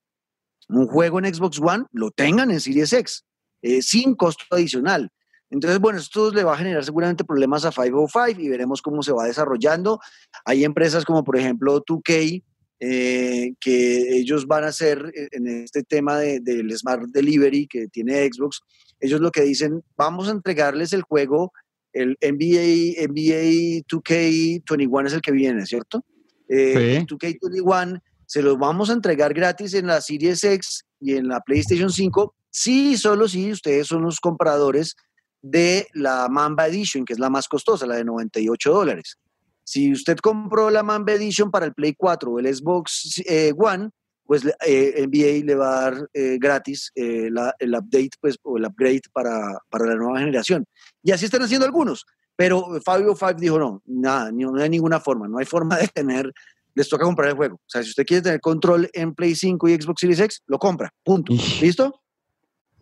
[0.69, 3.25] un juego en Xbox One lo tengan en Series X,
[3.62, 5.12] eh, sin costo adicional.
[5.54, 9.12] Entonces, bueno, esto le va a generar seguramente problemas a 505 y veremos cómo se
[9.12, 10.00] va desarrollando.
[10.46, 12.44] Hay empresas como por ejemplo 2K,
[12.80, 18.28] eh, que ellos van a hacer eh, en este tema del Smart Delivery que tiene
[18.28, 18.62] Xbox,
[19.00, 21.52] ellos lo que dicen, vamos a entregarles el juego,
[21.94, 26.04] el NBA, NBA 2K21 es el que viene, ¿cierto?
[26.50, 31.42] Eh, 2K21 se los vamos a entregar gratis en la Series X y en la
[31.42, 34.96] PlayStation 5, sí, solo si ustedes son los compradores
[35.43, 39.19] de la Mamba Edition, que es la más costosa, la de 98 dólares.
[39.63, 43.89] Si usted compró la Mamba Edition para el Play 4 o el Xbox eh, One,
[44.25, 47.29] pues eh, NBA le va a dar eh, gratis eh,
[47.60, 50.65] el update pues, o el upgrade para, para, la nueva generación.
[51.03, 52.06] Y así están haciendo algunos.
[52.36, 56.34] Pero Fabio Five dijo, no, nada, no hay ninguna forma, no hay forma de tener
[56.75, 57.56] les toca comprar el juego.
[57.56, 60.58] O sea, si usted quiere tener control en Play 5 y Xbox Series X, lo
[60.58, 60.91] compra.
[61.03, 61.34] Punto.
[61.62, 62.01] ¿Listo?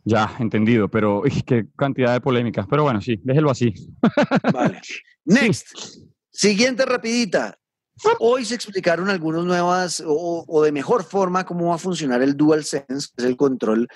[0.03, 2.65] Ya, entendido, pero qué cantidad de polémicas.
[2.69, 3.73] Pero bueno, sí, déjelo así.
[4.51, 4.81] Vale.
[5.25, 5.67] Next.
[6.31, 7.57] Siguiente rapidita.
[8.19, 12.35] Hoy se explicaron algunas nuevas o, o, de mejor forma cómo va a funcionar el
[12.35, 13.87] DualSense, que es el control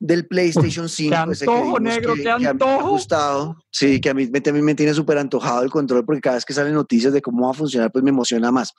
[0.00, 1.10] del PlayStation 5.
[1.10, 2.70] Qué antojo, negro, que, qué antojo.
[2.70, 3.56] me ha gustado.
[3.70, 6.54] Sí, que a mí me, me tiene súper antojado el control porque cada vez que
[6.54, 8.72] salen noticias de cómo va a funcionar, pues me emociona más.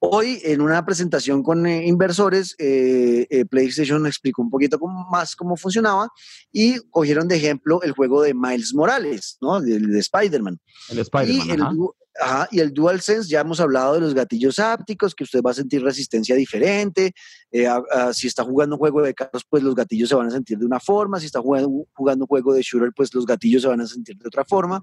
[0.00, 4.78] Hoy, en una presentación con eh, inversores, eh, eh, PlayStation explicó un poquito
[5.10, 6.08] más cómo funcionaba
[6.52, 9.58] y cogieron de ejemplo el juego de Miles Morales, ¿no?
[9.58, 10.60] El de Spider-Man.
[10.90, 11.76] El Spider-Man.
[12.20, 15.54] Ajá, y el DualSense, ya hemos hablado de los gatillos ápticos, que usted va a
[15.54, 17.12] sentir resistencia diferente.
[17.50, 17.68] Eh,
[18.12, 20.66] si está jugando un juego de carros, pues los gatillos se van a sentir de
[20.66, 21.20] una forma.
[21.20, 24.16] Si está jugando, jugando un juego de shooter, pues los gatillos se van a sentir
[24.16, 24.82] de otra forma.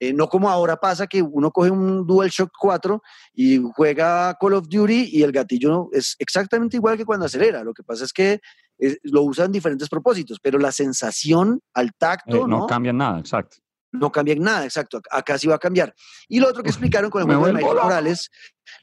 [0.00, 3.02] Eh, no como ahora pasa que uno coge un DualShock 4
[3.34, 7.64] y juega Call of Duty y el gatillo es exactamente igual que cuando acelera.
[7.64, 8.40] Lo que pasa es que
[8.78, 13.56] eh, lo usan diferentes propósitos, pero la sensación al tacto no, no cambia nada, exacto
[13.92, 15.94] no cambia en nada, exacto, acá sí va a cambiar.
[16.28, 18.30] Y lo otro que explicaron con el juego de Miles Morales,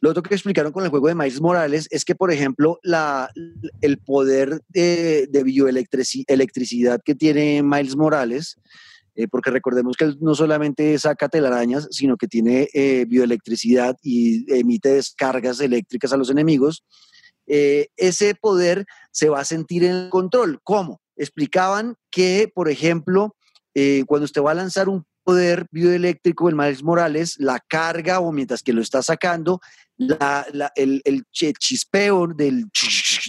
[0.02, 3.30] lo otro que explicaron con el juego de Miles Morales es que, por ejemplo, la,
[3.82, 8.58] el poder de, de bioelectricidad que tiene Miles Morales,
[9.16, 14.52] eh, porque recordemos que él no solamente saca telarañas, sino que tiene eh, bioelectricidad y
[14.54, 16.84] emite descargas eléctricas a los enemigos,
[17.48, 20.60] eh, ese poder se va a sentir en el control.
[20.64, 21.00] ¿Cómo?
[21.16, 23.36] Explicaban que, por ejemplo,
[23.76, 28.32] eh, cuando usted va a lanzar un poder bioeléctrico, el Miles Morales, la carga o
[28.32, 29.60] mientras que lo está sacando,
[29.98, 32.66] el, chispeo del,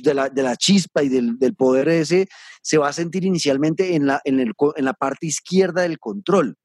[0.02, 2.28] de, la, chispa y del, poder ese
[2.62, 6.56] se va a sentir inicialmente en la, en, la parte izquierda del control.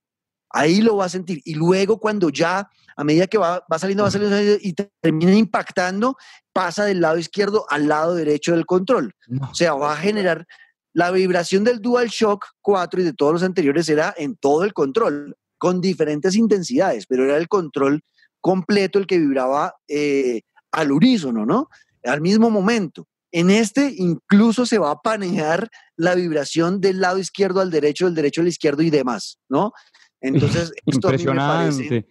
[0.50, 1.42] Ahí lo va a sentir.
[1.46, 6.18] Y luego cuando ya, a medida que va, saliendo, va saliendo y termina impactando,
[6.54, 9.16] pasa del lado izquierdo al lado derecho del control.
[9.50, 10.46] O sea, va a generar
[10.94, 15.36] la vibración del DualShock 4 y de todos los anteriores era en todo el control,
[15.58, 18.02] con diferentes intensidades, pero era el control
[18.40, 21.70] completo el que vibraba eh, al unísono, ¿no?
[22.04, 23.08] Al mismo momento.
[23.32, 28.16] En este incluso se va a panear la vibración del lado izquierdo al derecho, del
[28.16, 29.72] derecho al izquierdo y demás, ¿no?
[30.20, 32.08] Entonces, esto impresionante.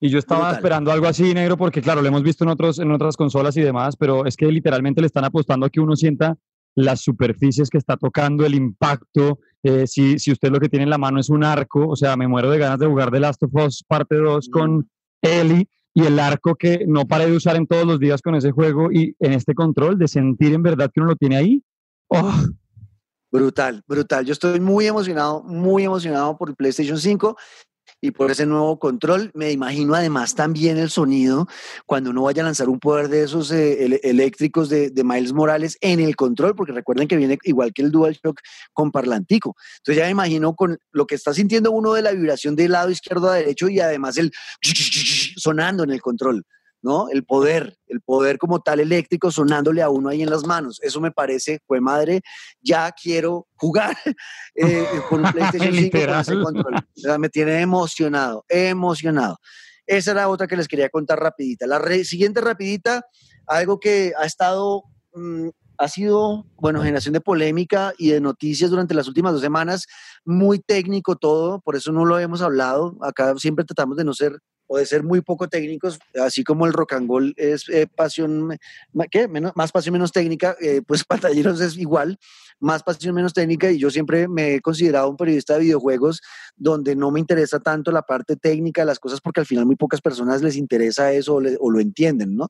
[0.00, 2.90] y yo estaba esperando algo así, negro, porque claro, lo hemos visto en, otros, en
[2.90, 6.38] otras consolas y demás, pero es que literalmente le están apostando a que uno sienta
[6.74, 9.38] las superficies que está tocando, el impacto.
[9.62, 12.16] Eh, si, si usted lo que tiene en la mano es un arco, o sea,
[12.16, 14.88] me muero de ganas de jugar The Last of Us parte 2 con
[15.20, 18.50] Ellie y el arco que no paré de usar en todos los días con ese
[18.50, 21.62] juego y en este control, de sentir en verdad que uno lo tiene ahí.
[22.08, 22.32] Oh.
[23.30, 24.26] Brutal, brutal.
[24.26, 27.36] Yo estoy muy emocionado, muy emocionado por el PlayStation 5
[28.02, 29.30] y por ese nuevo control.
[29.32, 31.46] Me imagino además también el sonido
[31.86, 36.00] cuando uno vaya a lanzar un poder de esos eh, eléctricos de, Miles Morales en
[36.00, 38.40] el control, porque recuerden que viene igual que el DualShock
[38.72, 39.56] con parlantico.
[39.78, 42.90] Entonces ya me imagino con lo que está sintiendo uno de la vibración del lado
[42.90, 44.32] izquierdo a derecho y además el
[45.36, 46.44] sonando en el control.
[46.82, 47.08] ¿No?
[47.08, 50.80] El poder, el poder como tal eléctrico sonándole a uno ahí en las manos.
[50.82, 52.20] Eso me parece, fue madre,
[52.60, 53.96] ya quiero jugar
[54.54, 56.74] eh, con un PlayStation 5 con ese control.
[56.74, 59.38] O sea, me tiene emocionado, emocionado.
[59.86, 61.66] Esa era otra que les quería contar rapidita.
[61.66, 63.04] La siguiente rapidita,
[63.46, 68.94] algo que ha estado, mm, ha sido, bueno, generación de polémica y de noticias durante
[68.94, 69.86] las últimas dos semanas,
[70.24, 72.96] muy técnico todo, por eso no lo hemos hablado.
[73.02, 76.72] Acá siempre tratamos de no ser o de ser muy poco técnicos, así como el
[76.72, 78.58] rock and roll es eh, pasión,
[79.10, 79.28] ¿qué?
[79.28, 82.18] Menos, más pasión menos técnica, eh, pues Pantalleros es igual,
[82.60, 86.20] más pasión menos técnica y yo siempre me he considerado un periodista de videojuegos
[86.56, 89.76] donde no me interesa tanto la parte técnica de las cosas porque al final muy
[89.76, 92.48] pocas personas les interesa eso o, o lo entienden, ¿no?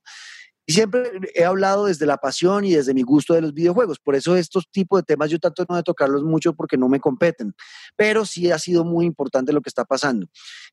[0.65, 3.99] Y siempre he hablado desde la pasión y desde mi gusto de los videojuegos.
[3.99, 7.01] Por eso estos tipos de temas yo trato no de tocarlos mucho porque no me
[7.01, 7.53] competen.
[7.97, 10.27] Pero sí ha sido muy importante lo que está pasando.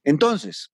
[0.04, 0.70] Entonces,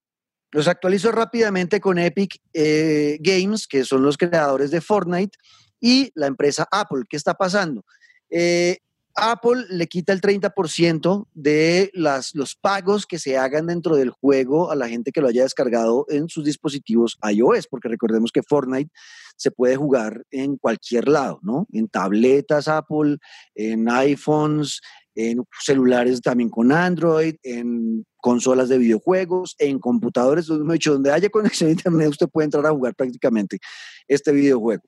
[0.52, 5.36] los actualizo rápidamente con Epic eh, Games, que son los creadores de Fortnite,
[5.80, 7.04] y la empresa Apple.
[7.08, 7.84] ¿Qué está pasando?
[8.30, 8.78] Eh,
[9.16, 14.76] Apple le quita el 30% de los pagos que se hagan dentro del juego a
[14.76, 18.90] la gente que lo haya descargado en sus dispositivos iOS, porque recordemos que Fortnite
[19.36, 21.66] se puede jugar en cualquier lado, ¿no?
[21.72, 23.16] En tabletas Apple,
[23.54, 24.80] en iPhones,
[25.16, 31.72] en celulares también con Android, en consolas de videojuegos, en computadores, donde haya conexión a
[31.72, 33.58] internet usted puede entrar a jugar prácticamente
[34.06, 34.82] este videojuego.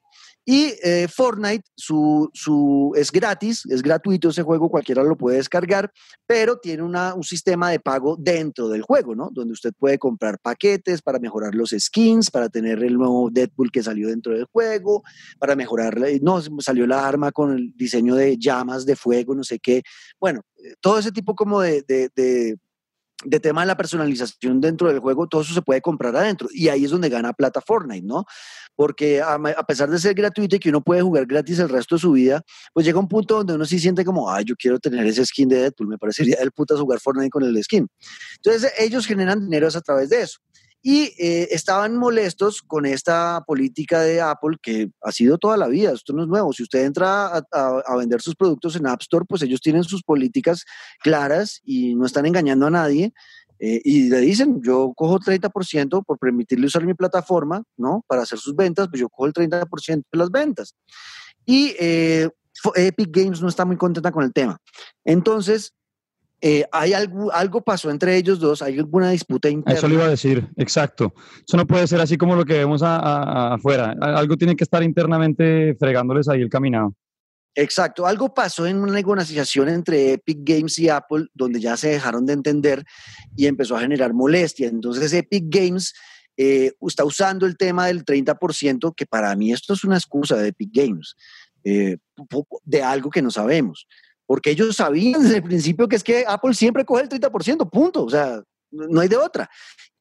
[0.51, 5.93] Y eh, Fortnite su, su, es gratis, es gratuito ese juego, cualquiera lo puede descargar,
[6.27, 9.29] pero tiene una, un sistema de pago dentro del juego, ¿no?
[9.31, 13.83] Donde usted puede comprar paquetes para mejorar los skins, para tener el nuevo Deadpool que
[13.83, 15.03] salió dentro del juego,
[15.39, 19.59] para mejorar, no, salió la arma con el diseño de llamas de fuego, no sé
[19.59, 19.83] qué.
[20.19, 21.85] Bueno, eh, todo ese tipo como de,
[23.25, 26.49] de tema de la personalización dentro del juego, todo eso se puede comprar adentro.
[26.53, 28.27] Y ahí es donde gana plata Fortnite, ¿no?
[28.79, 32.01] porque a, pesar de ser gratuito y que uno puede jugar gratis el resto de
[32.01, 35.05] su vida, pues llega un punto donde uno sí siente como, ay, yo quiero tener
[35.05, 37.89] ese skin de Deadpool, me parecería el putas jugar Fortnite con el skin.
[38.37, 40.39] Entonces ellos generan dinero a través de eso.
[40.81, 45.93] Y eh, estaban molestos con esta política de Apple que ha sido toda la vida,
[45.93, 46.53] esto no es nuevo.
[46.53, 50.03] Si usted entra a, a, vender sus productos en App Store, pues ellos tienen sus
[50.03, 50.65] políticas
[51.01, 53.13] claras y no están engañando a nadie.
[53.61, 58.05] Eh, y le dicen, yo cojo 30% por permitirle usar mi plataforma, ¿no?
[58.07, 60.75] Para hacer sus ventas, pues yo cojo el 30% de las ventas.
[61.45, 62.29] Y eh,
[62.77, 64.59] Epic Games no está muy contenta con el tema.
[65.05, 65.75] Entonces,
[66.41, 69.77] eh, hay algo, algo pasó entre ellos dos, hay alguna disputa interna.
[69.77, 71.13] Eso le iba a decir, exacto.
[71.47, 73.97] Eso no puede ser así como lo que vemos afuera.
[74.01, 76.95] Algo tiene que estar internamente fregándoles ahí el caminado.
[77.55, 82.25] Exacto, algo pasó en una negociación entre Epic Games y Apple donde ya se dejaron
[82.25, 82.85] de entender
[83.35, 84.69] y empezó a generar molestia.
[84.69, 85.93] Entonces Epic Games
[86.37, 90.49] eh, está usando el tema del 30%, que para mí esto es una excusa de
[90.49, 91.17] Epic Games,
[91.65, 91.97] eh,
[92.63, 93.89] de algo que no sabemos.
[94.29, 98.05] Porque ellos sabían desde el principio que es que Apple siempre coge el 30%, punto.
[98.05, 99.49] O sea, no hay de otra.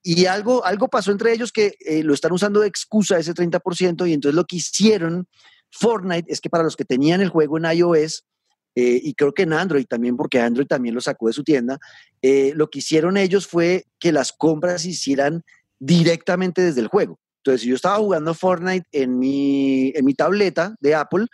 [0.03, 4.07] Y algo, algo pasó entre ellos que eh, lo están usando de excusa ese 30%
[4.07, 5.27] y entonces lo que hicieron
[5.71, 8.25] Fortnite es que para los que tenían el juego en iOS,
[8.75, 11.79] eh, y creo que en Android también, porque Android también lo sacó de su tienda,
[12.21, 15.43] eh, lo que hicieron ellos fue que las compras se hicieran
[15.79, 17.17] directamente desde el juego.
[17.37, 21.27] Entonces, si yo estaba jugando Fortnite en mi, en mi tableta de Apple,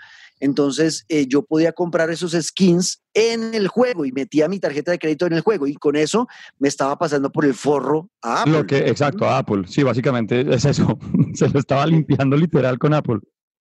[0.43, 4.99] entonces eh, yo podía comprar esos skins en el juego y metía mi tarjeta de
[4.99, 6.27] crédito en el juego y con eso
[6.59, 8.53] me estaba pasando por el forro a Apple.
[8.53, 9.63] Lo que, exacto, a Apple.
[9.67, 10.99] Sí, básicamente es eso.
[11.33, 13.19] Se lo estaba limpiando literal con Apple.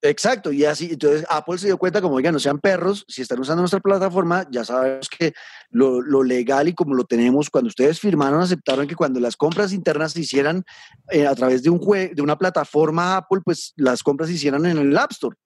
[0.01, 3.39] Exacto, y así, entonces Apple se dio cuenta como, oigan, no sean perros, si están
[3.39, 5.33] usando nuestra plataforma, ya sabemos que
[5.71, 10.13] lo, legal y como lo tenemos, cuando ustedes firmaron, aceptaron que cuando las compras internas
[10.13, 10.65] se hicieran
[11.11, 14.79] eh, a través de, un de una plataforma Apple, pues las compras se hicieran en
[14.79, 15.37] el App Store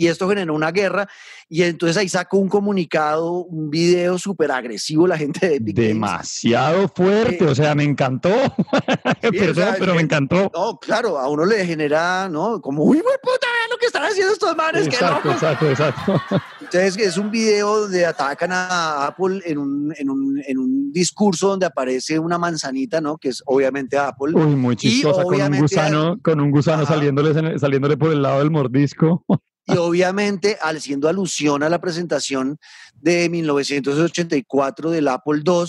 [0.00, 1.06] y esto generó una guerra
[1.46, 6.88] y entonces ahí sacó un comunicado, un video súper agresivo la gente de Epic Demasiado
[6.88, 8.30] fuerte, o sea, me encantó.
[9.20, 10.50] Perdón, pero me encantó.
[10.54, 12.62] No, claro, a uno le genera, ¿no?
[12.62, 14.86] Como, uy, puta, lo que están haciendo estos manes?
[14.86, 16.22] Exacto, exacto, exacto.
[16.60, 21.48] Entonces, es un video donde atacan a Apple en un, en un, en un discurso
[21.48, 23.18] donde aparece una manzanita, ¿no?
[23.18, 24.32] Que es obviamente Apple.
[24.34, 28.50] Uy, muy chistosa, con un gusano, con un gusano saliéndole, saliéndole por el lado del
[28.50, 29.26] mordisco.
[29.72, 32.58] Y obviamente haciendo alusión a la presentación
[32.94, 35.64] de 1984 del Apple II,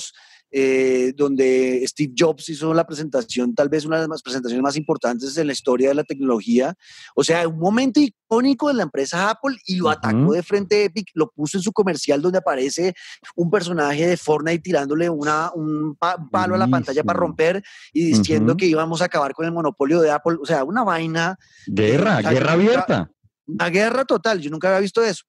[0.53, 5.37] eh, donde Steve Jobs hizo la presentación, tal vez una de las presentaciones más importantes
[5.37, 6.75] en la historia de la tecnología.
[7.15, 11.07] O sea, un momento icónico de la empresa Apple y lo atacó de frente Epic,
[11.13, 12.93] lo puso en su comercial donde aparece
[13.37, 18.57] un personaje de Fortnite tirándole una, un palo a la pantalla para romper y diciendo
[18.57, 20.35] que íbamos a acabar con el monopolio de Apple.
[20.41, 21.39] O sea, una vaina.
[21.65, 23.09] Guerra, guerra abierta.
[23.53, 25.23] Una guerra total, yo nunca había visto eso.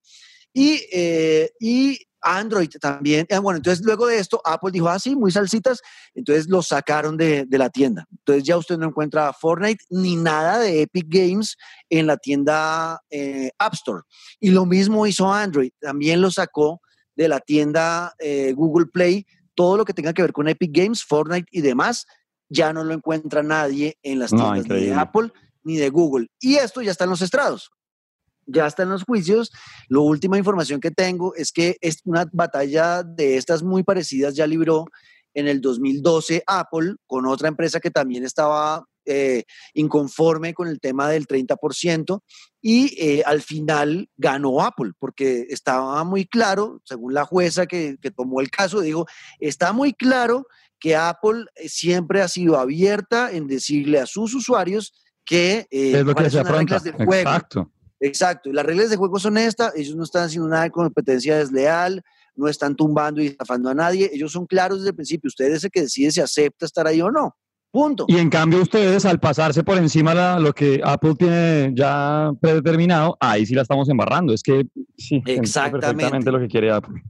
[0.52, 3.26] Y, eh, y Android también.
[3.30, 5.80] Ah, bueno, entonces luego de esto, Apple dijo, ah, sí, muy salsitas,
[6.14, 8.06] entonces lo sacaron de, la tienda.
[8.10, 11.56] Entonces ya usted no encuentra Fortnite ni nada de Epic Games
[11.90, 14.02] en la tienda eh, App Store.
[14.40, 16.80] Y lo mismo hizo Android, también lo sacó
[17.16, 21.04] de la tienda eh, Google Play, todo lo que tenga que ver con Epic Games,
[21.04, 22.06] Fortnite y demás,
[22.48, 25.30] ya no lo encuentra nadie en las tiendas de Apple
[25.64, 26.28] ni de Google.
[26.40, 27.70] Y esto ya está en los estrados
[28.46, 29.50] ya está en los juicios.
[29.88, 34.46] La última información que tengo es que es una batalla de estas muy parecidas ya
[34.46, 34.86] libró
[35.34, 41.08] en el 2012 Apple con otra empresa que también estaba eh, inconforme con el tema
[41.08, 42.20] del 30%
[42.60, 48.40] y eh, al final ganó Apple porque estaba muy claro, según la jueza que, tomó
[48.40, 49.06] el caso, dijo,
[49.40, 50.46] está muy claro
[50.78, 54.92] que Apple eh, siempre ha sido abierta en decirle a sus usuarios
[55.24, 56.76] que es lo que se afronta.
[56.76, 57.72] Exacto.
[58.04, 61.38] Exacto, y las reglas de juego son estas, ellos no están haciendo nada de competencia
[61.38, 62.02] desleal,
[62.34, 65.62] no están tumbando y estafando a nadie, ellos son claros desde el principio, usted es
[65.62, 67.36] el que decide si acepta estar ahí o no.
[67.70, 68.04] Punto.
[68.08, 73.16] Y en cambio ustedes al pasarse por encima de lo que Apple tiene ya predeterminado,
[73.20, 74.34] ahí sí la estamos embarrando.
[74.34, 74.66] Es que
[74.98, 77.02] sí, exactamente lo que quiere Apple.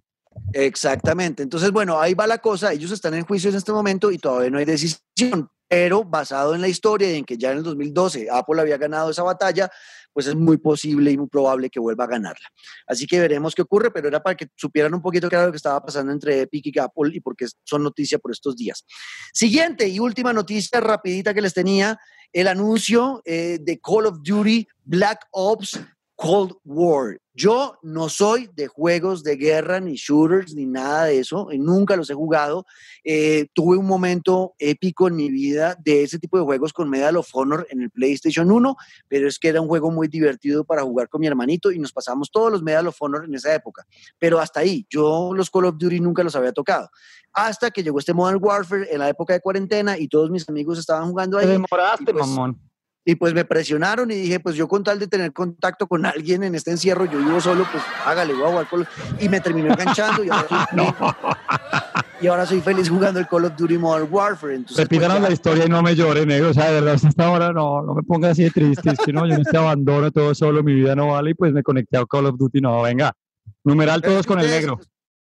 [0.52, 1.42] Exactamente.
[1.42, 2.72] Entonces, bueno, ahí va la cosa.
[2.72, 6.60] Ellos están en juicio en este momento y todavía no hay decisión, pero basado en
[6.60, 9.68] la historia y en que ya en el 2012 Apple había ganado esa batalla,
[10.12, 12.48] pues es muy posible y muy probable que vuelva a ganarla.
[12.86, 15.52] Así que veremos qué ocurre, pero era para que supieran un poquito qué era lo
[15.52, 18.84] que estaba pasando entre Epic y Apple y porque son noticia por estos días.
[19.32, 21.98] Siguiente y última noticia rapidita que les tenía,
[22.32, 25.78] el anuncio eh, de Call of Duty Black Ops
[26.22, 27.18] Cold War.
[27.34, 31.48] Yo no soy de juegos de guerra, ni shooters, ni nada de eso.
[31.58, 32.64] Nunca los he jugado.
[33.02, 37.16] Eh, tuve un momento épico en mi vida de ese tipo de juegos con Medal
[37.16, 38.76] of Honor en el PlayStation 1,
[39.08, 41.92] pero es que era un juego muy divertido para jugar con mi hermanito y nos
[41.92, 43.84] pasamos todos los Medal of Honor en esa época.
[44.16, 46.88] Pero hasta ahí, yo los Call of Duty nunca los había tocado.
[47.32, 50.78] Hasta que llegó este Modern Warfare en la época de cuarentena y todos mis amigos
[50.78, 51.46] estaban jugando ahí.
[51.46, 52.71] Te demoraste, pues mamón.
[53.04, 56.44] Y pues me presionaron y dije, pues yo con tal de tener contacto con alguien
[56.44, 58.88] en este encierro, yo vivo solo, pues hágale, voy a jugar Call
[59.18, 60.86] Y me terminó enganchando y ahora, soy,
[62.20, 64.54] y ahora soy feliz jugando el Call of Duty Modern Warfare.
[64.54, 66.50] Entonces, pues, la historia y no me llore, negro.
[66.50, 68.90] O sea, de verdad, hasta esta hora no, no me ponga así de triste.
[68.90, 71.52] Es que no, yo en este abandono todo solo, mi vida no vale y pues
[71.52, 72.60] me conecté a Call of Duty.
[72.60, 73.12] No, venga,
[73.64, 74.78] numeral todos con el negro.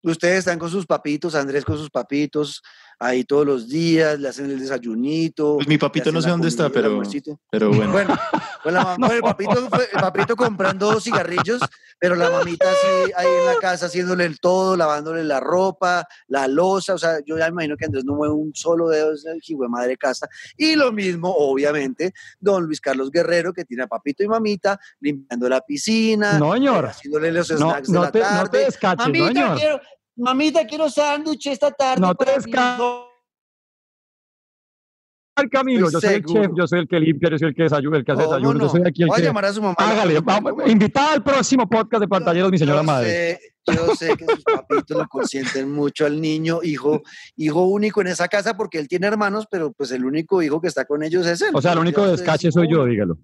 [0.04, 2.62] Ustedes están con sus papitos, Andrés con sus papitos,
[3.04, 5.56] ahí todos los días, le hacen el desayunito.
[5.56, 7.02] Pues mi papito no sé dónde está, pero,
[7.50, 7.92] pero bueno.
[7.92, 8.18] Bueno,
[8.64, 11.62] pues la mamá, el, papito, el papito comprando cigarrillos,
[12.00, 16.48] pero la mamita así ahí en la casa haciéndole el todo, lavándole la ropa, la
[16.48, 19.26] losa, o sea, yo ya me imagino que Andrés no mueve un solo dedo, es
[19.26, 20.28] el de madre casa.
[20.58, 25.50] Y lo mismo, obviamente, don Luis Carlos Guerrero, que tiene a papito y mamita limpiando
[25.50, 26.86] la piscina, no, señor.
[26.86, 28.44] haciéndole los snacks de la te, tarde.
[28.44, 29.80] No te descaches, mamita, quiero,
[30.16, 32.02] mamita, quiero sándwich esta tarde.
[32.02, 32.26] No te.
[35.52, 37.98] Camilo, yo soy el chef, yo soy el que limpia, yo soy el que desayuna,
[37.98, 39.24] el que hace desayuno, yo soy aquí el Voy que...
[39.24, 39.76] a llamar a su mamá.
[39.80, 43.10] Hágale, vamos, invitada al próximo podcast de pantalleros, mi señora yo madre.
[43.10, 47.02] Sé, yo sé que sus papitos lo consienten mucho al niño, hijo,
[47.36, 50.68] hijo único en esa casa, porque él tiene hermanos, pero pues el único hijo que
[50.68, 51.50] está con ellos es él.
[51.54, 53.18] O sea, el único descache soy yo, dígalo.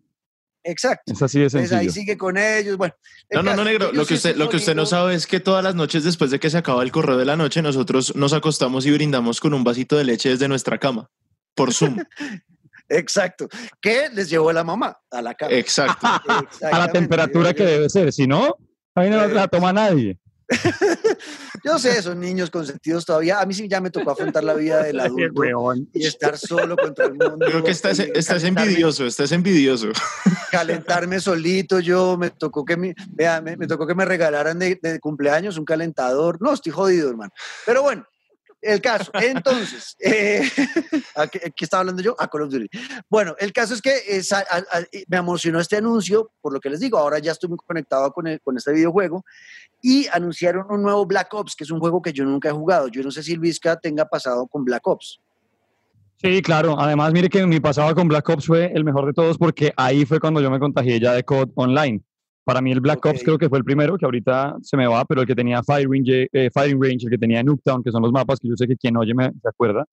[0.63, 1.13] Exacto.
[1.13, 1.79] Es así de sencillo.
[1.79, 2.77] ahí sigue con ellos.
[2.77, 2.93] Bueno,
[3.31, 3.91] no, no, no, negro.
[3.91, 6.39] Lo que, usted, lo que usted no sabe es que todas las noches después de
[6.39, 9.63] que se acaba el correo de la noche, nosotros nos acostamos y brindamos con un
[9.63, 11.09] vasito de leche desde nuestra cama,
[11.55, 11.97] por Zoom.
[12.89, 13.47] Exacto.
[13.79, 14.97] ¿Qué les llevó la mamá?
[15.11, 15.53] A la cama.
[15.53, 16.07] Exacto.
[16.71, 18.11] a la temperatura que debe ser.
[18.11, 18.55] Si no,
[18.95, 20.17] ahí no la toma nadie.
[21.63, 23.39] Yo sé, son niños consentidos todavía.
[23.39, 25.43] A mí sí ya me tocó afrontar la vida del adulto
[25.93, 27.45] y estar solo contra el mundo.
[27.45, 29.89] Creo que estás, estás envidioso, estás envidioso.
[30.51, 32.95] Calentarme solito, yo me tocó que me,
[33.57, 36.41] me, tocó que me regalaran de, de, cumpleaños un calentador.
[36.41, 37.31] No, estoy jodido, hermano.
[37.65, 38.05] Pero bueno,
[38.61, 39.11] el caso.
[39.13, 40.49] Entonces, eh,
[41.31, 42.15] ¿qué, estaba hablando yo?
[42.19, 42.69] A Call of Duty.
[43.09, 44.21] Bueno, el caso es que
[45.07, 48.25] me emocionó este anuncio, por lo que les digo, ahora ya estoy muy conectado con,
[48.43, 49.25] con este videojuego
[49.81, 52.87] y anunciaron un nuevo Black Ops, que es un juego que yo nunca he jugado.
[52.89, 55.19] Yo no sé si Luisca tenga pasado con Black Ops.
[56.21, 56.77] Sí, claro.
[56.77, 60.05] Además, mire que mi pasado con Black Ops fue el mejor de todos porque ahí
[60.05, 62.01] fue cuando yo me contagié ya de COD Online.
[62.49, 65.05] Para mí el Black Ops creo que fue el primero, que ahorita se me va,
[65.05, 68.11] pero el que tenía Firing, eh, Firing Range, el que tenía Nuketown, que son los
[68.11, 69.85] mapas que yo sé que quien oye me se acuerda.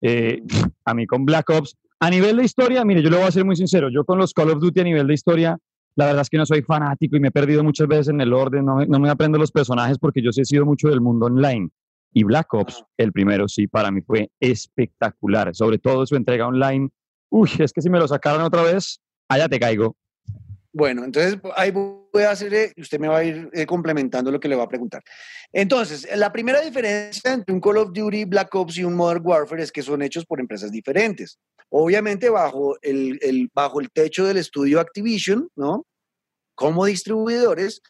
[0.00, 0.42] Eh,
[0.86, 3.44] a mí con Black Ops, a nivel de historia, mire, yo le voy a ser
[3.44, 5.56] muy sincero, yo con los Call of Duty a nivel de historia,
[5.94, 8.32] la verdad es que no soy fanático y me he perdido muchas veces en el
[8.32, 11.26] orden, no, no me aprendo los personajes porque yo sí he sido mucho del mundo
[11.26, 11.68] online.
[12.12, 16.88] Y Black Ops, el primero, sí, para mí fue espectacular, sobre todo su entrega online.
[17.28, 19.94] Uy, es que si me lo sacaran otra vez, allá te caigo.
[20.72, 24.38] Bueno, entonces ahí voy a hacer, y usted me va a ir eh, complementando lo
[24.38, 25.02] que le va a preguntar.
[25.52, 29.64] Entonces, la primera diferencia entre un Call of Duty, Black Ops y un Modern Warfare
[29.64, 31.38] es que son hechos por empresas diferentes.
[31.70, 35.86] Obviamente bajo el, el, bajo el techo del estudio Activision, ¿no?
[36.54, 37.80] Como distribuidores,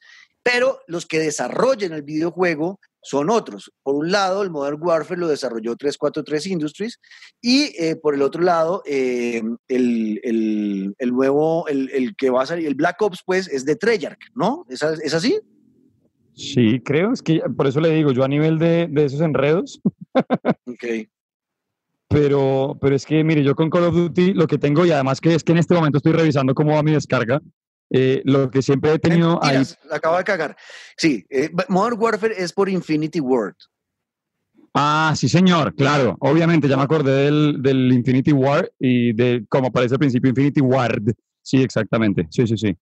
[0.43, 3.73] pero los que desarrollan el videojuego son otros.
[3.83, 7.01] Por un lado, el Modern Warfare lo desarrolló 343 Industries
[7.41, 12.75] y eh, por el otro lado, eh, el, nuevo, el, que va a salir, el
[12.75, 14.65] Black Ops, pues es de Treyarch, ¿no?
[14.69, 15.39] ¿Es, ¿Es, así?
[16.35, 19.81] Sí, creo, es que por eso le digo, yo a nivel de, de esos enredos.
[20.67, 21.09] ok.
[22.09, 25.21] Pero, pero es que, mire, yo con Call of Duty lo que tengo, y además
[25.21, 27.41] que es que en este momento estoy revisando cómo va mi descarga,
[27.91, 29.63] eh, lo que siempre he tenido ahí.
[29.91, 30.57] Acabo de cagar.
[30.97, 33.57] Sí, eh, Modern Warfare es por Infinity Ward.
[34.73, 36.17] Ah, sí, señor, claro.
[36.21, 40.61] Obviamente, ya me acordé del, del Infinity War y de cómo aparece al principio Infinity
[40.61, 41.13] Ward.
[41.43, 42.29] Sí, exactamente.
[42.31, 42.77] Sí, sí, sí.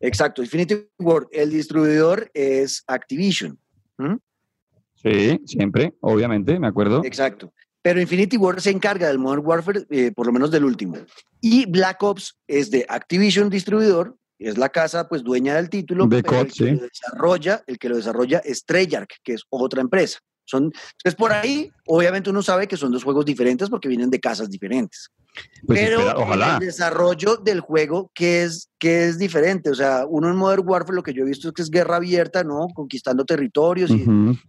[0.00, 1.28] Exacto, Infinity Ward.
[1.32, 3.58] El distribuidor es Activision.
[4.96, 7.02] Sí, siempre, obviamente, me acuerdo.
[7.04, 7.52] Exacto.
[7.80, 10.96] Pero Infinity Ward se encarga del Modern Warfare, eh, por lo menos del último.
[11.40, 16.22] Y Black Ops es de Activision distribuidor es la casa pues dueña del título, el,
[16.22, 20.18] que lo desarrolla, el que lo desarrolla es Treyarch, que es otra empresa.
[20.46, 24.20] Son, entonces por ahí, obviamente uno sabe que son dos juegos diferentes porque vienen de
[24.20, 25.10] casas diferentes.
[25.66, 29.70] Pues Pero el desarrollo del juego, que es, que es diferente?
[29.70, 31.96] O sea, uno en Modern Warfare lo que yo he visto es que es guerra
[31.96, 32.68] abierta, ¿no?
[32.74, 34.04] Conquistando territorios y,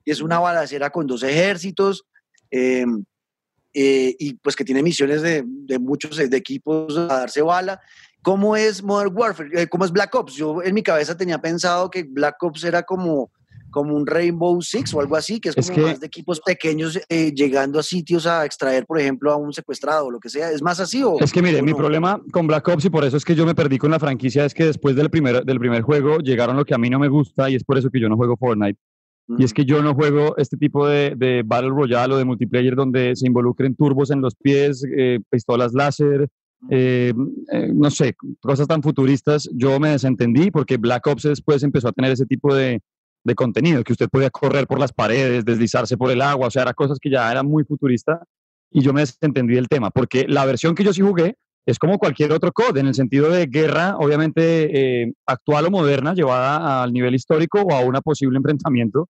[0.05, 2.03] es una balacera con dos ejércitos.
[2.51, 3.03] Em,
[3.73, 7.81] eh, y pues que tiene misiones de, de muchos de equipos a darse bala
[8.25, 9.49] ¿Cómo es Modern Warfare?
[9.53, 10.33] Eh, ¿Cómo es Black Ops?
[10.33, 13.29] Yo en mi cabeza tenía pensado que Black Ops era como,
[13.69, 17.31] como un Rainbow Six o algo así, que es como más de equipos pequeños eh,
[17.35, 20.49] llegando a sitios a extraer, por ejemplo, a un secuestrado o lo que sea.
[20.49, 21.19] ¿Es más así o...?
[21.19, 23.53] Es que mire, mi problema con Black Ops y por eso es que yo me
[23.53, 26.73] perdí con la franquicia es que después del primer, del primer juego llegaron lo que
[26.73, 28.79] a mí no me gusta y es por eso que yo no juego Fortnite.
[29.37, 32.75] Y es que yo no juego este tipo de, de, Battle Royale o de multiplayer
[32.75, 36.27] donde se involucren turbos en los pies, eh, pistolas láser,
[36.69, 37.13] eh,
[37.51, 41.91] eh, no sé, cosas tan futuristas, yo me desentendí porque Black Ops después empezó a
[41.91, 42.81] tener ese tipo de,
[43.23, 46.63] de, contenido, que usted podía correr por las paredes, deslizarse por el agua, o sea,
[46.63, 48.19] eran cosas que ya eran muy futuristas
[48.71, 51.35] y yo me desentendí del tema, porque la versión que yo sí jugué
[51.67, 56.13] es como cualquier otro COD, en el sentido de guerra, obviamente eh, actual o moderna,
[56.13, 59.07] llevada al nivel histórico o a un posible enfrentamiento.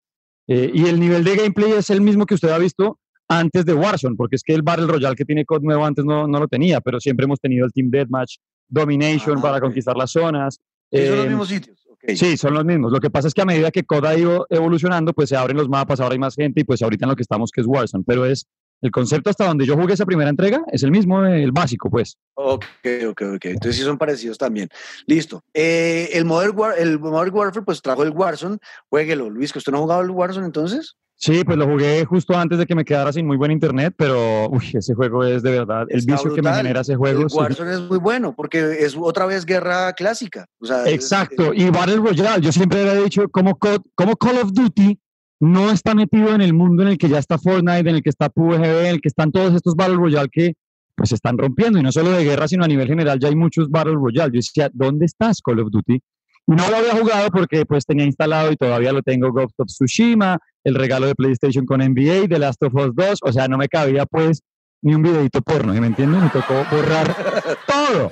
[0.47, 4.15] y el nivel de gameplay es el mismo que usted ha visto antes de Warzone,
[4.15, 6.81] porque es que el Battle Royale que tiene COD nuevo antes no, no lo tenía,
[6.81, 10.59] pero siempre hemos tenido el Team Deathmatch, Domination ah, para conquistar las zonas.
[10.91, 11.85] son los em, mismos sitios.
[12.07, 12.91] Sí, son los mismos.
[12.91, 15.57] Lo que pasa es que a medida que COD ha ido evolucionando, pues se abren
[15.57, 17.67] los mapas, ahora hay más gente y pues ahorita en lo que estamos que es
[17.67, 18.47] Warzone, pero es
[18.81, 22.17] el concepto hasta donde yo jugué esa primera entrega es el mismo, el básico, pues.
[22.35, 22.65] Ok,
[23.09, 23.45] ok, ok.
[23.45, 24.69] Entonces sí son parecidos también.
[25.07, 25.43] Listo.
[25.53, 28.57] Eh, el, Modern War, el Modern Warfare, pues trajo el Warzone.
[28.89, 29.29] Jueguelo.
[29.29, 30.97] Luis, ¿que usted no ha jugado el Warzone entonces?
[31.17, 34.49] Sí, pues lo jugué justo antes de que me quedara sin muy buen internet, pero
[34.49, 37.21] uy, ese juego es de verdad, el vicio que me genera ese juego.
[37.21, 40.45] El Warzone es muy bueno porque es otra vez guerra clásica.
[40.85, 44.99] Exacto, y Battle Royale, yo siempre había dicho como, como Call of Duty
[45.39, 48.09] no está metido en el mundo en el que ya está Fortnite, en el que
[48.09, 50.53] está PUBG, en el que están todos estos Battle Royale que
[50.95, 53.69] pues están rompiendo, y no solo de guerra, sino a nivel general ya hay muchos
[53.69, 54.31] Battle Royale.
[54.31, 56.01] Yo decía, ¿dónde estás Call of Duty?
[56.47, 60.37] No lo había jugado porque pues tenía instalado y todavía lo tengo Ghost of Tsushima,
[60.63, 63.67] el regalo de PlayStation con NBA, The Last of Us 2, o sea, no me
[63.67, 64.41] cabía pues
[64.81, 66.21] ni un videito porno, ¿me entiendes?
[66.21, 67.15] Me tocó borrar
[67.67, 68.11] todo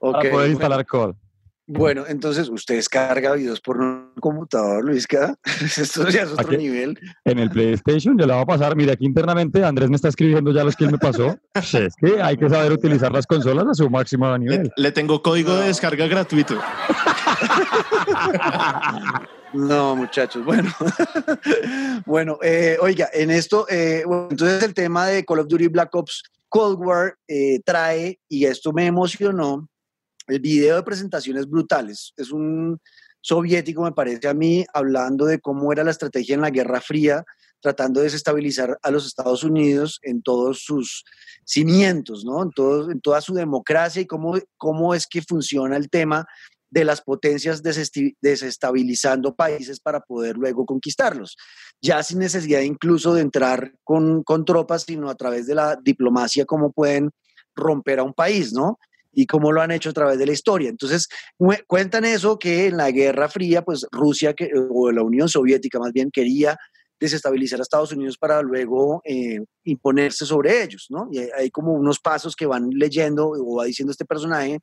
[0.00, 1.14] para poder instalar COD.
[1.72, 5.06] Bueno, entonces usted descarga videos por un computador, Luis,
[5.78, 6.98] Esto ya es otro nivel.
[7.24, 8.74] En el PlayStation, yo la voy a pasar.
[8.74, 11.38] Mira, aquí internamente Andrés me está escribiendo ya los que él me pasó.
[11.52, 14.70] Pues es que hay que saber utilizar las consolas a su máximo nivel.
[14.76, 16.58] Le, tengo código de descarga gratuito.
[19.52, 20.72] No, muchachos, bueno.
[22.06, 26.22] bueno, eh, oiga, en esto, eh, entonces el tema de Call of Duty Black Ops
[26.48, 29.68] Cold War eh, trae, y esto me emocionó,
[30.30, 32.12] el video de presentaciones brutales.
[32.16, 32.78] Es un
[33.20, 37.24] soviético, me parece a mí, hablando de cómo era la estrategia en la Guerra Fría,
[37.60, 41.04] tratando de desestabilizar a los Estados Unidos en todos sus
[41.44, 42.42] cimientos, ¿no?
[42.42, 46.26] En, todo, en toda su democracia y cómo, cómo es que funciona el tema
[46.70, 51.36] de las potencias desestabilizando países para poder luego conquistarlos,
[51.82, 56.44] ya sin necesidad incluso de entrar con, con tropas, sino a través de la diplomacia,
[56.44, 57.10] cómo pueden
[57.56, 58.78] romper a un país, ¿no?
[59.12, 60.68] Y cómo lo han hecho a través de la historia.
[60.68, 61.08] Entonces,
[61.66, 64.34] cuentan eso que en la Guerra Fría, pues Rusia
[64.70, 66.56] o la Unión Soviética más bien quería
[67.00, 71.08] desestabilizar a Estados Unidos para luego eh, imponerse sobre ellos, ¿no?
[71.10, 74.60] Y hay, como unos pasos que van leyendo o va diciendo este personaje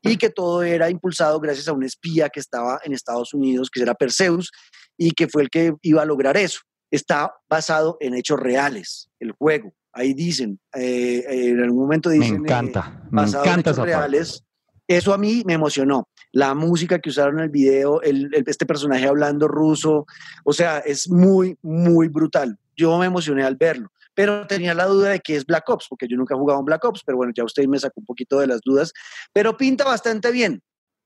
[0.00, 3.82] y que todo era impulsado gracias a un espía que estaba en Estados Unidos, que
[3.82, 4.52] era Perseus,
[4.96, 6.60] y que fue el que iba a lograr eso.
[6.92, 9.72] Está basado en hechos reales, el juego.
[10.00, 12.40] Ahí dicen, eh, en algún momento dicen...
[12.40, 14.44] Me encanta, me encanta en hechos reales.
[14.88, 19.06] Eso a mí me emocionó la música que usaron en el video, el, este personaje
[19.06, 20.06] hablando ruso,
[20.44, 22.56] o sea, es muy, muy brutal.
[22.76, 26.06] Yo me emocioné al verlo, pero tenía la duda de que es Black Ops, porque
[26.08, 28.38] yo nunca he jugado en Black Ops, pero bueno, ya usted me sacó un poquito
[28.38, 28.92] de las dudas,
[29.32, 30.62] pero pinta bastante bien.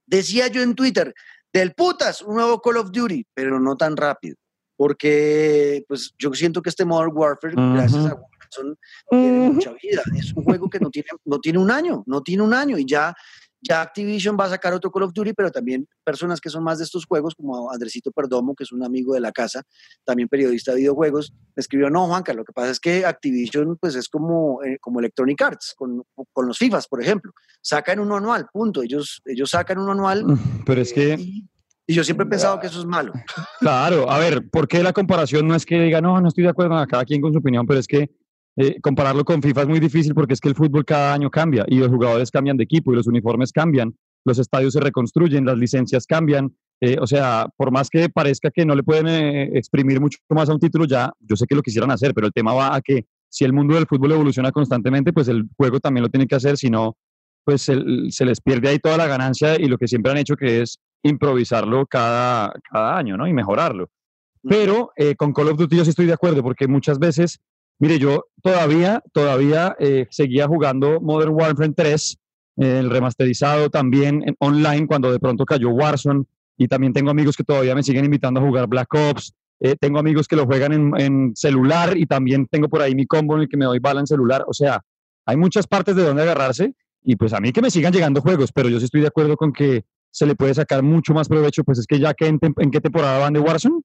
[0.07, 1.15] Decía yo en Twitter,
[1.53, 4.37] del putas, un nuevo Call of Duty, pero no tan rápido,
[4.77, 8.17] porque pues yo siento que este Modern Warfare, gracias a
[8.57, 8.75] Warzone,
[9.11, 10.03] tiene mucha vida.
[10.17, 12.87] Es un juego que no tiene, no tiene un año, no tiene un año y
[12.87, 13.15] ya
[13.67, 16.79] ya Activision va a sacar otro Call of Duty, pero también personas que son más
[16.79, 19.63] de estos juegos, como Andresito Perdomo, que es un amigo de la casa,
[20.05, 23.95] también periodista de videojuegos, me escribió, no, Juanca, lo que pasa es que Activision pues
[23.95, 26.03] es como, eh, como Electronic Arts, con,
[26.33, 27.33] con, los FIFAs, por ejemplo.
[27.63, 28.83] Sacan uno anual, punto.
[28.83, 30.25] Ellos, ellos sacan uno anual.
[30.27, 31.15] Mm, pero es que...
[31.15, 31.19] Eh,
[31.87, 33.13] y, yo siempre he pensado que eso es malo.
[33.61, 36.51] Claro, a ver, ¿por qué la comparación no es que diga, no, no estoy de
[36.51, 38.11] acuerdo, cada quien con su opinión, pero es que
[38.57, 41.65] eh, compararlo con FIFA es muy difícil porque es que el fútbol cada año cambia
[41.67, 45.59] y los jugadores cambian de equipo y los uniformes cambian, los estadios se reconstruyen, las
[45.59, 46.55] licencias cambian.
[46.81, 50.49] Eh, o sea, por más que parezca que no le pueden eh, exprimir mucho más
[50.49, 52.81] a un título, ya yo sé que lo quisieran hacer, pero el tema va a
[52.81, 56.37] que si el mundo del fútbol evoluciona constantemente, pues el juego también lo tiene que
[56.37, 56.97] hacer, si no,
[57.45, 60.63] pues se, les pierde ahí toda la ganancia y lo que siempre han hecho que
[60.63, 63.27] es improvisarlo cada, cada año, ¿no?
[63.27, 63.91] Y mejorarlo.
[64.43, 67.41] Pero con Call of Duty yo sí estoy de acuerdo, porque muchas veces
[67.79, 72.19] Mire, yo todavía, todavía eh, seguía jugando Modern Warfare 3,
[72.57, 76.25] eh, el remasterizado también en, online cuando de pronto cayó Warzone
[76.57, 79.35] y también tengo amigos que todavía me siguen invitando a jugar Black Ops.
[79.61, 83.07] Eh, tengo amigos que lo juegan en, en, celular y también tengo por ahí mi
[83.07, 84.45] combo en el que me doy bala en celular.
[84.47, 84.81] O sea,
[85.27, 88.53] hay muchas partes de donde agarrarse y pues a mí que me sigan llegando juegos,
[88.53, 91.65] pero yo sí estoy de acuerdo con que se le puede sacar mucho más provecho,
[91.65, 93.81] pues es que ya que en, en qué temporada van de Warzone?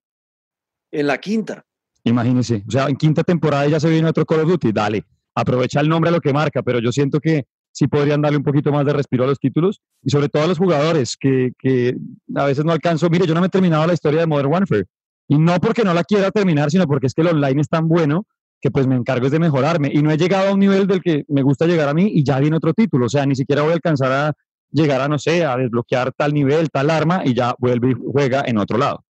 [0.91, 1.65] En la quinta.
[2.04, 5.04] Imagínense, o sea, en quinta temporada ya se viene otro Call of Duty, dale,
[5.36, 8.43] aprovecha el nombre a lo que marca, pero yo siento que sí podrían darle un
[8.43, 11.95] poquito más de respiro a los títulos y sobre todo a los jugadores que, que
[12.36, 13.10] a veces no alcanzo.
[13.10, 14.86] Mire, yo no me he terminado la historia de Modern Warfare
[15.28, 17.88] y no porque no la quiera terminar, sino porque es que el online es tan
[17.88, 18.26] bueno
[18.62, 21.02] que pues me encargo es de mejorarme y no he llegado a un nivel del
[21.02, 23.62] que me gusta llegar a mí y ya viene otro título, o sea, ni siquiera
[23.62, 24.34] voy a alcanzar a
[24.72, 28.43] llegar a, no sé, a desbloquear tal nivel, tal arma y ya vuelve y juega
[28.45, 29.04] en otro lado.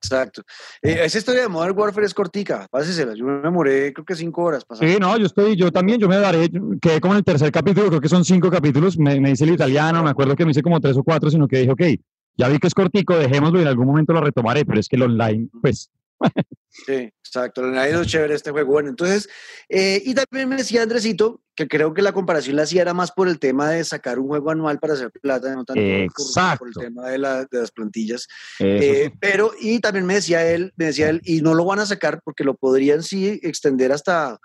[0.00, 0.42] Exacto.
[0.80, 3.14] Eh, esa historia de Modern Warfare es cortica, pásesela.
[3.14, 4.64] Yo me demoré creo que cinco horas.
[4.78, 7.88] Sí, no, yo estoy, yo también, yo me daré, quedé como en el tercer capítulo,
[7.88, 10.62] creo que son cinco capítulos, me, me dice el italiano, me acuerdo que me hice
[10.62, 11.82] como tres o cuatro, sino que dije, ok,
[12.36, 14.96] ya vi que es cortico, dejémoslo y en algún momento lo retomaré, pero es que
[14.96, 15.90] el online, pues...
[16.86, 17.60] Sí, exacto.
[17.60, 18.72] El online es chévere este juego.
[18.72, 19.28] Bueno, entonces,
[19.68, 23.10] eh, y también me decía Andresito que creo que la comparación la hacía era más
[23.10, 25.82] por el tema de sacar un juego anual para hacer plata, no tanto
[26.58, 28.28] por, el tema de, las plantillas.
[28.60, 31.86] Eh, pero, y también me decía él, me decía él, y no lo van a
[31.86, 34.38] sacar porque lo podrían sí extender hasta,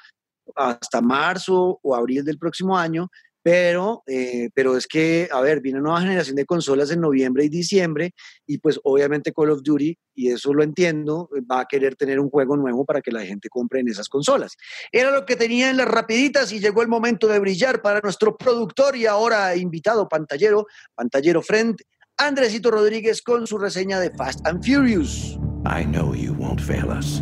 [0.55, 3.09] hasta marzo o abril del próximo año,
[3.43, 7.43] pero, eh, pero es que, a ver, viene una nueva generación de consolas en noviembre
[7.43, 8.13] y diciembre
[8.47, 12.29] y pues obviamente Call of Duty, y eso lo entiendo, va a querer tener un
[12.29, 14.55] juego nuevo para que la gente compre en esas consolas.
[14.91, 18.37] Era lo que tenía en las rapiditas y llegó el momento de brillar para nuestro
[18.37, 20.65] productor y ahora invitado pantallero,
[20.95, 21.75] pantallero friend,
[22.17, 25.37] Andresito Rodríguez con su reseña de Fast and Furious.
[25.65, 27.21] I know you won't fail us.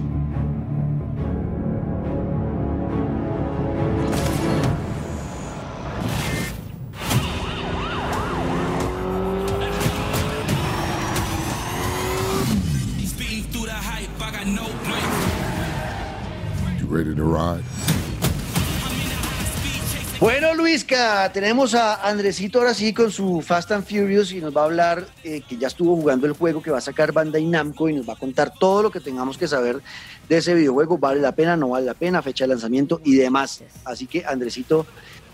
[20.19, 20.71] Bueno, Luis.
[20.71, 24.63] Luisca, tenemos a Andresito ahora sí con su Fast and Furious y nos va a
[24.63, 27.93] hablar eh, que ya estuvo jugando el juego que va a sacar Bandai Namco y
[27.93, 29.81] nos va a contar todo lo que tengamos que saber
[30.29, 33.65] de ese videojuego, vale la pena, no vale la pena, fecha de lanzamiento y demás.
[33.83, 34.85] Así que Andresito,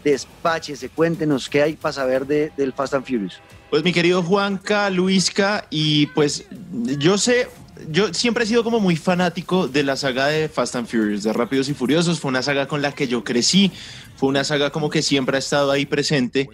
[0.03, 3.39] despáchese, cuéntenos qué hay para saber de, del Fast and Furious.
[3.69, 6.45] Pues mi querido Juanca, Luisca, y pues
[6.97, 7.47] yo sé,
[7.89, 11.33] yo siempre he sido como muy fanático de la saga de Fast and Furious, de
[11.33, 12.19] Rápidos y Furiosos.
[12.19, 13.71] Fue una saga con la que yo crecí,
[14.15, 16.49] fue una saga como que siempre ha estado ahí presente.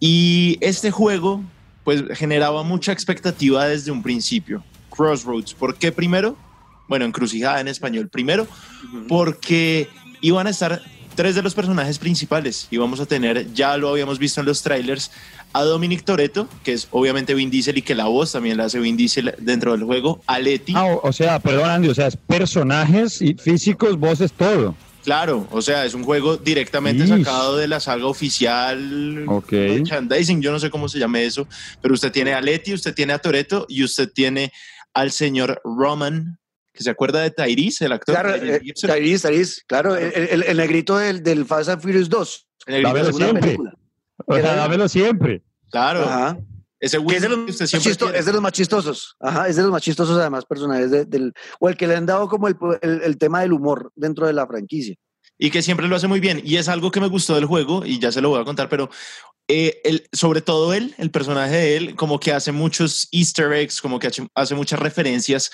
[0.00, 1.42] Y este juego,
[1.84, 4.62] pues generaba mucha expectativa desde un principio.
[4.90, 6.36] Crossroads, ¿por qué primero?
[6.88, 8.08] Bueno, encrucijada en español.
[8.08, 8.46] Primero,
[9.08, 9.88] porque
[10.20, 10.82] iban a estar
[11.18, 12.68] tres de los personajes principales.
[12.70, 15.10] Íbamos a tener, ya lo habíamos visto en los trailers,
[15.52, 18.78] a Dominic Toretto, que es obviamente Vin Diesel y que la voz también la hace
[18.78, 20.74] Vin Diesel dentro del juego, a Letty.
[20.76, 24.74] Ah, o, sea, perdón Andy, o sea, es personajes y físicos, voces, todo.
[25.04, 29.76] Claro, o sea, es un juego directamente sacado de la saga oficial okay.
[29.76, 31.48] merchandising, yo no sé cómo se llame eso,
[31.80, 34.52] pero usted tiene a Letty, usted tiene a Toretto y usted tiene
[34.92, 36.38] al señor Roman,
[36.74, 38.14] que se acuerda de Tyrese, el actor.
[38.14, 42.46] Claro, eh, Tyrese, Tyrese, claro, el, el, negrito del, del Fast and Furious 2.
[42.82, 43.56] Dámelo siempre.
[44.26, 45.42] O sea, dámelo siempre.
[45.70, 46.02] Claro.
[46.02, 46.38] Ajá.
[46.80, 49.16] Ese es de, los es de los más chistosos.
[49.18, 51.32] Ajá, es de los más chistosos además personajes del...
[51.58, 54.46] O el que le han dado como el, el, tema del humor dentro de la
[54.46, 54.94] franquicia.
[55.36, 56.40] Y que siempre lo hace muy bien.
[56.44, 58.68] Y es algo que me gustó del juego, y ya se lo voy a contar,
[58.68, 58.90] pero
[59.48, 63.80] eh, el, sobre todo él, el personaje de él, como que hace muchos easter eggs,
[63.80, 65.50] como que hace muchas referencias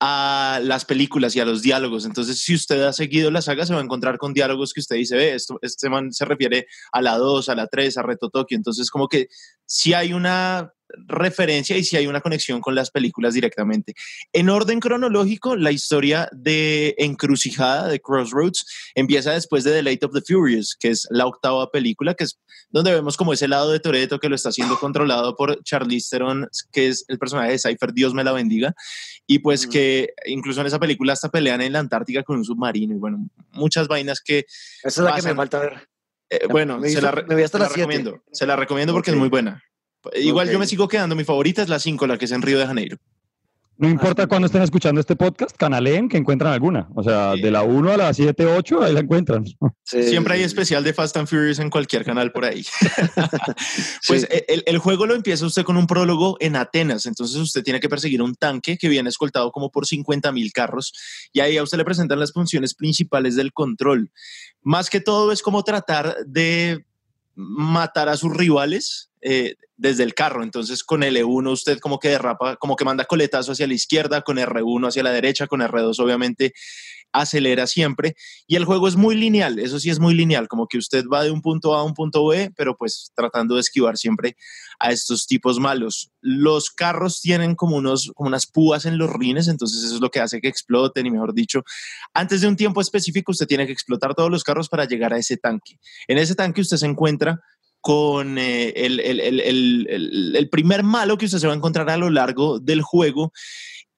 [0.00, 2.04] a las películas y a los diálogos.
[2.04, 4.96] Entonces, si usted ha seguido la saga, se va a encontrar con diálogos que usted
[4.96, 8.30] dice, ve, esto, este man se refiere a la 2, a la 3, a Reto
[8.30, 8.56] Tokio.
[8.56, 9.28] Entonces, como que
[9.66, 10.72] si hay una
[11.06, 13.94] referencia y si hay una conexión con las películas directamente.
[14.32, 20.12] En orden cronológico, la historia de Encrucijada, de Crossroads, empieza después de The Late of
[20.12, 22.38] the Furious, que es la octava película, que es
[22.70, 26.48] donde vemos como ese lado de Toreto que lo está siendo controlado por Charlize Theron,
[26.72, 28.74] que es el personaje de Cypher, Dios me la bendiga,
[29.26, 32.94] y pues que incluso en esa película hasta pelean en la Antártica con un submarino,
[32.94, 34.46] y bueno, muchas vainas que...
[34.82, 35.88] Esa es la que me falta ver.
[36.30, 38.22] Eh, bueno, se, la, recomiendo.
[38.32, 39.62] Se la recomiendo porque es muy buena.
[40.14, 42.58] Igual yo me sigo quedando, mi favorita es la 5, la que es en Río
[42.58, 42.98] de Janeiro.
[43.80, 46.88] No importa cuándo estén escuchando este podcast, canalen que encuentran alguna.
[46.96, 49.44] O sea, de la 1 a la 7, 8, ahí la encuentran.
[49.84, 52.66] Siempre hay especial de Fast and Furious en cualquier canal por ahí.
[54.08, 57.06] pues el, el, juego lo empieza usted con un prólogo en Atenas.
[57.06, 60.92] Entonces usted tiene que perseguir un tanque que viene escoltado como por 50 mil carros.
[61.32, 64.10] Y ahí a usted le presentan las funciones principales del control.
[64.60, 66.84] Más que todo es como tratar de
[67.38, 70.42] matar a sus rivales eh, desde el carro.
[70.42, 74.38] Entonces con L1 usted como que derrapa, como que manda coletazo hacia la izquierda, con
[74.38, 76.52] R1 hacia la derecha, con R2 obviamente
[77.12, 78.14] acelera siempre.
[78.46, 81.24] Y el juego es muy lineal, eso sí es muy lineal, como que usted va
[81.24, 84.36] de un punto A a un punto B, pero pues tratando de esquivar siempre
[84.78, 86.10] a estos tipos malos.
[86.20, 90.10] Los carros tienen como, unos, como unas púas en los rines, entonces eso es lo
[90.10, 91.62] que hace que exploten y mejor dicho,
[92.14, 95.18] antes de un tiempo específico usted tiene que explotar todos los carros para llegar a
[95.18, 95.78] ese tanque.
[96.06, 97.40] En ese tanque usted se encuentra
[97.80, 102.10] con eh, el, el, el, primer malo que usted se va a encontrar a lo
[102.10, 103.32] largo del juego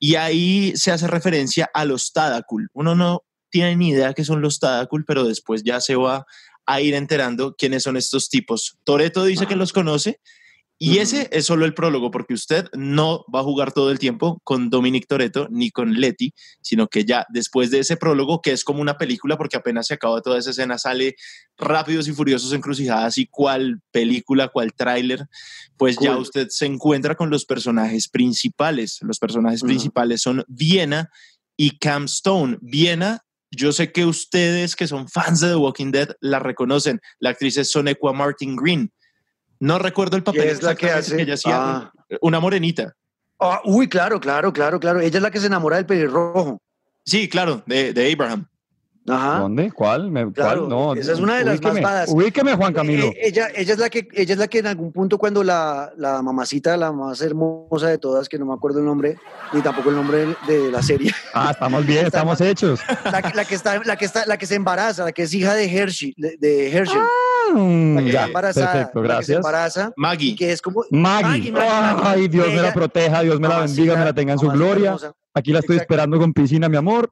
[0.00, 2.70] y ahí se hace referencia a los Tadakul.
[2.72, 6.24] Uno no tiene ni idea qué son los Tadakul, pero después ya se va
[6.64, 8.78] a ir enterando quiénes son estos tipos.
[8.84, 10.20] Toreto dice que los conoce,
[10.82, 14.40] y ese es solo el prólogo, porque usted no va a jugar todo el tiempo
[14.44, 18.64] con Dominic Toretto ni con Letty, sino que ya después de ese prólogo, que es
[18.64, 21.16] como una película, porque apenas se acaba toda esa escena, sale
[21.58, 25.26] Rápidos y Furiosos encrucijadas y cuál película, cuál tráiler,
[25.76, 29.00] pues ya usted se encuentra con los personajes principales.
[29.02, 31.10] Los personajes principales son Viena
[31.58, 32.56] y Cam Stone.
[32.62, 37.00] Viena yo sé que ustedes que son fans de The Walking Dead la reconocen.
[37.18, 38.92] La actriz es Sonequa Martin Green.
[39.60, 40.48] No recuerdo el papel.
[40.48, 41.20] es la que hace?
[41.20, 41.92] ella hacía ah.
[42.22, 42.94] una morenita.
[43.38, 45.00] Ah, uy, claro, claro, claro, claro.
[45.00, 46.60] Ella es la que se enamora del pelirrojo.
[47.04, 48.46] Sí, claro, de, de Abraham.
[49.08, 49.38] Ajá.
[49.38, 49.70] ¿Dónde?
[49.72, 50.10] ¿Cuál?
[50.10, 52.10] Me, claro, No, esa es una de las más badas.
[52.10, 53.06] Ubíqueme, Juan Camilo.
[53.06, 55.92] Eh, ella, ella, es la que, ella es la que en algún punto cuando la,
[55.96, 59.16] la mamacita, la más hermosa de todas, que no me acuerdo el nombre,
[59.52, 61.12] ni tampoco el nombre de, la serie.
[61.32, 62.80] Ah, estamos bien, estamos hechos.
[63.04, 65.54] La, la, que está, la, que está, la que se embaraza, la que es hija
[65.54, 67.00] de Hershey, de, Hershey.
[67.00, 69.36] Ah, ya, perfecto, gracias.
[69.36, 70.36] embaraza, Maggie.
[70.36, 71.52] Que es como, Maggie.
[71.56, 74.96] Ay, Dios me la proteja, Dios me la bendiga, me la tenga en su gloria.
[75.32, 77.10] Aquí la estoy esperando con piscina, mi amor.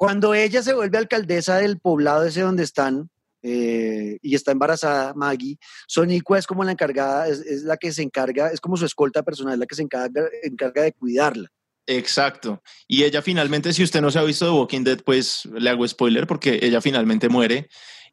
[0.00, 3.10] Cuando ella se vuelve alcaldesa del poblado ese donde están
[3.42, 8.50] eh, y está embarazada, Maggie, Sonicua es como la encargada, es, la que se encarga,
[8.50, 11.50] es como su escolta personal, es la que se encarga, encarga de cuidarla.
[11.86, 12.62] Exacto.
[12.88, 15.86] Y ella finalmente, si usted no se ha visto The Walking Dead, pues le hago
[15.86, 17.68] spoiler porque ella finalmente muere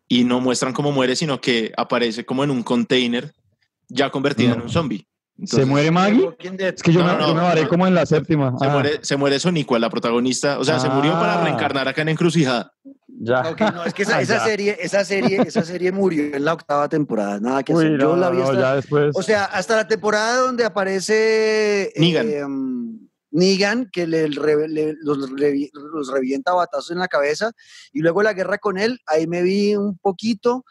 [0.09, 3.31] y no muestran cómo muere, sino que aparece como en un container
[3.87, 5.07] ya convertida en un zombie.
[5.45, 6.29] ¿Se muere Maggie?
[6.59, 8.55] Es que yo, me, varé como en la séptima.
[8.57, 9.37] Se, muere, se muere
[9.79, 10.59] la protagonista.
[10.59, 11.43] O sea, se murió para ah.
[11.43, 12.73] reencarnar acá en Encrucijada.
[13.19, 13.55] Ya.
[13.73, 17.39] no, es que esa, serie, esa serie, esa serie murió en la octava temporada.
[17.39, 17.99] Nada que hacer.
[17.99, 18.39] yo la vi
[18.75, 19.11] después.
[19.15, 22.29] O sea, hasta la temporada donde aparece Negan.
[22.29, 22.43] Eh,
[23.31, 27.51] Negan, que le, los, revienta batazos en la cabeza,
[27.91, 30.63] y luego la guerra con él, ahí me vi un poquito,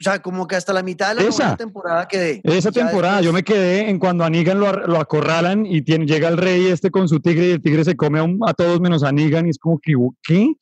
[0.00, 2.40] o sea, como que hasta la mitad de la temporada quedé.
[2.44, 6.28] Esa temporada, yo me quedé en cuando a Negan lo, lo acorralan y tiene, llega
[6.28, 9.04] el rey este con su tigre y el tigre se come a, a todos menos
[9.04, 9.92] a Negan y es como que,
[10.22, 10.54] ¿qué?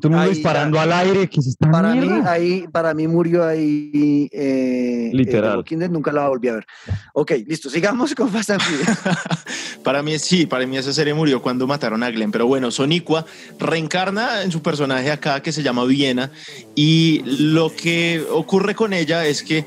[0.00, 4.28] Tú no disparando al aire, que se está para mí ahí Para mí murió ahí.
[4.32, 5.64] Eh, Literal.
[5.90, 6.66] nunca la volví a ver.
[7.12, 8.62] Ok, listo, sigamos con Fast and
[9.84, 12.32] para mí sí, para mí esa serie murió cuando mataron a Glenn.
[12.32, 13.26] Pero bueno, Sonicua
[13.58, 16.30] reencarna en su personaje acá que se llama Viena.
[16.74, 19.66] Y lo que ocurre con ella es que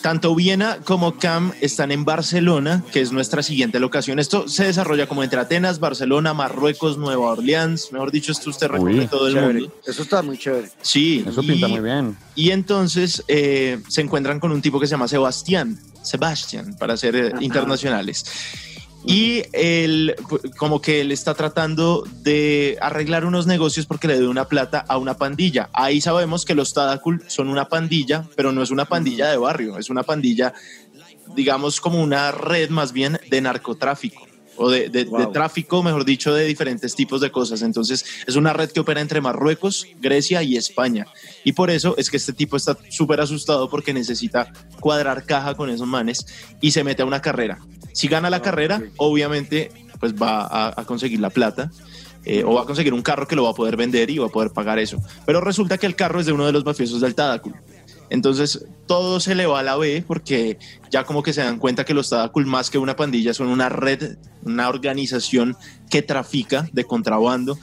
[0.00, 4.18] tanto Viena como Cam están en Barcelona, que es nuestra siguiente locación.
[4.18, 7.92] Esto se desarrolla como entre Atenas, Barcelona, Marruecos, Nueva Orleans.
[7.92, 9.72] Mejor dicho, esto usted recorre todo el mundo.
[9.86, 10.70] Eso está muy chévere.
[10.82, 11.24] Sí.
[11.26, 12.16] Eso pinta muy bien.
[12.34, 15.78] Y entonces eh, se encuentran con un tipo que se llama Sebastián.
[16.02, 18.24] Sebastián, para ser eh, internacionales
[19.04, 20.14] y él
[20.56, 24.98] como que él está tratando de arreglar unos negocios porque le dio una plata a
[24.98, 25.70] una pandilla.
[25.72, 29.78] Ahí sabemos que los Tadakul son una pandilla, pero no es una pandilla de barrio,
[29.78, 30.52] es una pandilla,
[31.34, 34.30] digamos, como una red más bien de narcotráfico
[34.62, 34.90] o de,
[35.32, 37.62] tráfico, mejor dicho, de diferentes tipos de cosas.
[37.62, 41.06] Entonces, es una red que opera entre Marruecos, Grecia y España.
[41.44, 45.70] Y por eso es que este tipo está súper asustado porque necesita cuadrar caja con
[45.70, 46.26] esos manes
[46.60, 47.58] y se mete a una carrera.
[47.92, 51.70] Si gana la ah, carrera, obviamente, pues va a, conseguir la plata.
[52.26, 54.26] Eh, o va a conseguir un carro que lo va a poder vender y va
[54.26, 55.02] a poder pagar eso.
[55.24, 57.54] Pero resulta que el carro es de uno de los mafiosos del Tadakul.
[58.10, 60.58] Entonces todo se le va a la B porque
[60.90, 63.68] ya como que se dan cuenta que los Tadakul más que una pandilla son una
[63.68, 65.56] red, una organización
[65.88, 67.58] que trafica de contrabando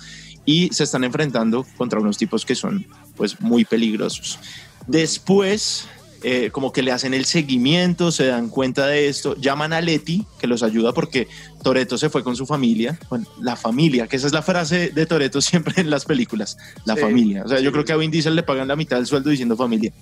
[0.45, 4.39] y se están enfrentando contra unos tipos que son pues muy peligrosos.
[4.88, 5.88] Después
[6.24, 10.26] eh, como que le hacen el seguimiento, se dan cuenta de esto, llaman a Leti,
[10.39, 11.28] que los ayuda porque
[11.63, 15.05] Toreto se fue con su familia, bueno, la familia, que esa es la frase de
[15.05, 17.43] Toreto siempre en las películas, la familia.
[17.45, 19.55] O sea, yo creo que a Vin Diesel le pagan la mitad del sueldo diciendo
[19.55, 19.93] familia.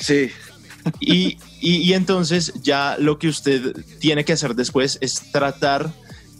[0.00, 0.30] Sí.
[1.00, 5.90] Y, y, entonces ya lo que usted tiene que hacer después es tratar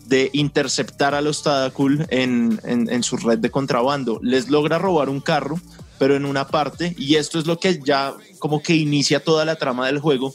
[0.06, 4.20] de interceptar a los Tadakul en, en, en, su red de contrabando.
[4.22, 5.60] Les logra robar un carro,
[5.98, 9.56] pero en una parte, y esto es lo que ya como que inicia toda la
[9.56, 10.34] trama del juego.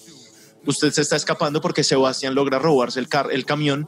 [0.65, 3.87] Usted se está escapando porque Sebastián logra robarse el, car el camión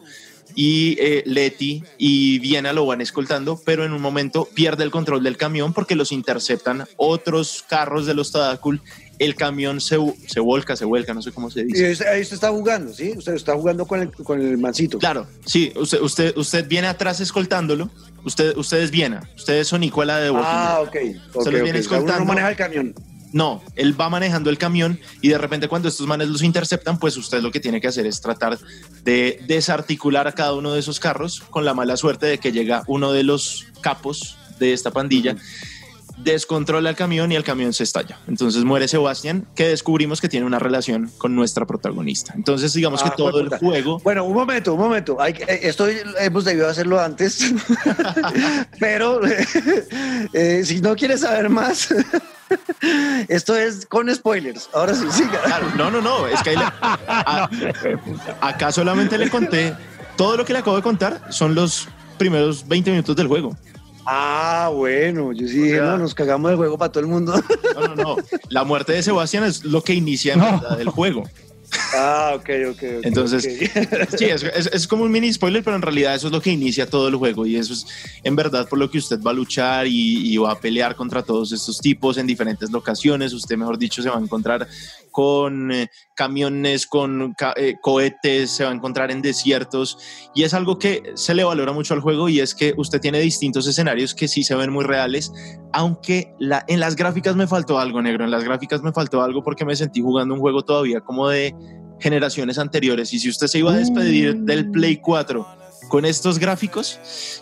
[0.56, 5.24] y eh, Leti y Viena lo van escoltando, pero en un momento pierde el control
[5.24, 8.82] del camión porque los interceptan otros carros de los Tadakul.
[9.20, 9.98] El camión se,
[10.28, 11.86] se volca, se vuelca, no sé cómo se dice.
[12.08, 13.14] Ahí usted está jugando, ¿sí?
[13.16, 14.98] Usted está jugando con el, con el mancito.
[14.98, 17.90] Claro, sí, usted, usted, usted viene atrás escoltándolo
[18.26, 20.96] Usted, usted es Viena, ustedes son Nicola de Walking Ah, ok.
[21.36, 22.20] Usted viene escoltando.
[22.20, 22.94] no maneja el camión.
[23.34, 27.18] No, él va manejando el camión y de repente cuando estos manes los interceptan, pues
[27.18, 28.60] usted lo que tiene que hacer es tratar
[29.04, 32.84] de desarticular a cada uno de esos carros con la mala suerte de que llega
[32.86, 35.36] uno de los capos de esta pandilla
[36.18, 38.20] descontrola el camión y el camión se estalla.
[38.28, 42.34] Entonces muere Sebastián, que descubrimos que tiene una relación con nuestra protagonista.
[42.36, 44.00] Entonces digamos que ah, todo el juego...
[44.00, 45.20] Bueno, un momento, un momento.
[45.20, 47.54] Hay, eh, esto hemos debido hacerlo antes,
[48.80, 49.22] pero
[50.34, 51.94] eh, si no quieres saber más...
[53.30, 54.70] Esto es con spoilers.
[54.74, 55.42] Ahora sí, siga.
[55.76, 56.28] no, no, no.
[56.28, 56.56] Es que
[58.42, 59.74] acá solamente le conté.
[60.16, 61.88] Todo lo que le acabo de contar son los
[62.18, 63.58] primeros 20 minutos del juego.
[64.06, 67.34] Ah, bueno, yo sí dije, no, nos cagamos de juego para todo el mundo.
[67.74, 68.16] No, no, no.
[68.50, 71.24] La muerte de Sebastián es lo que inicia en verdad el juego.
[71.96, 72.84] Ah, ok, ok.
[73.04, 73.44] Entonces,
[74.18, 77.08] sí, es, como un mini spoiler, pero en realidad eso es lo que inicia todo
[77.08, 77.86] el juego y eso es
[78.24, 81.52] en verdad por lo que usted va a luchar y, va a pelear contra todos
[81.52, 83.34] estos tipos en diferentes locaciones.
[83.34, 84.68] Usted, mejor dicho, se va a encontrar
[85.14, 89.98] con eh, camiones, con eh, cohetes, se va a encontrar en desiertos
[90.36, 93.20] y es algo que se le valora mucho al juego y es que usted tiene
[93.20, 95.32] distintos escenarios que sí se ven muy reales,
[95.72, 99.42] aunque la, en las gráficas me faltó algo negro, en las gráficas me faltó algo
[99.42, 101.56] porque me sentí jugando un juego todavía como de
[102.00, 103.14] generaciones anteriores.
[103.14, 105.48] Y si usted se iba a despedir del Play 4
[105.90, 107.00] con estos gráficos,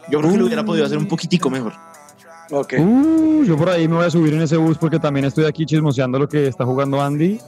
[0.09, 1.74] yo creo que lo hubiera podido hacer un poquitico mejor.
[2.51, 2.74] Ok.
[2.80, 5.65] Uh, yo por ahí me voy a subir en ese bus porque también estoy aquí
[5.65, 7.39] chismoseando lo que está jugando Andy.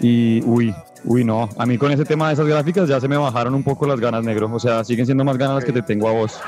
[0.00, 0.74] Y uy,
[1.04, 1.48] uy, no.
[1.56, 4.00] A mí con ese tema de esas gráficas ya se me bajaron un poco las
[4.00, 4.50] ganas, negro.
[4.52, 6.40] O sea, siguen siendo más ganas las que te tengo a vos.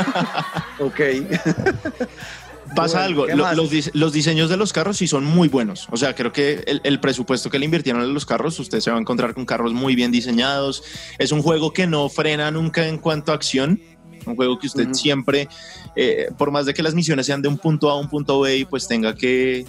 [0.80, 1.00] ok.
[2.74, 5.86] Pasa algo, los, diseños de los carros sí son muy buenos.
[5.90, 8.96] O sea, creo que el, presupuesto que le invirtieron en los carros, usted se va
[8.96, 10.82] a encontrar con carros muy bien diseñados.
[11.18, 13.80] Es un juego que no frena nunca en cuanto a acción.
[14.26, 15.48] Un juego que usted siempre,
[15.94, 18.40] eh, por más de que las misiones sean de un punto A a un punto
[18.40, 19.66] B y pues tenga que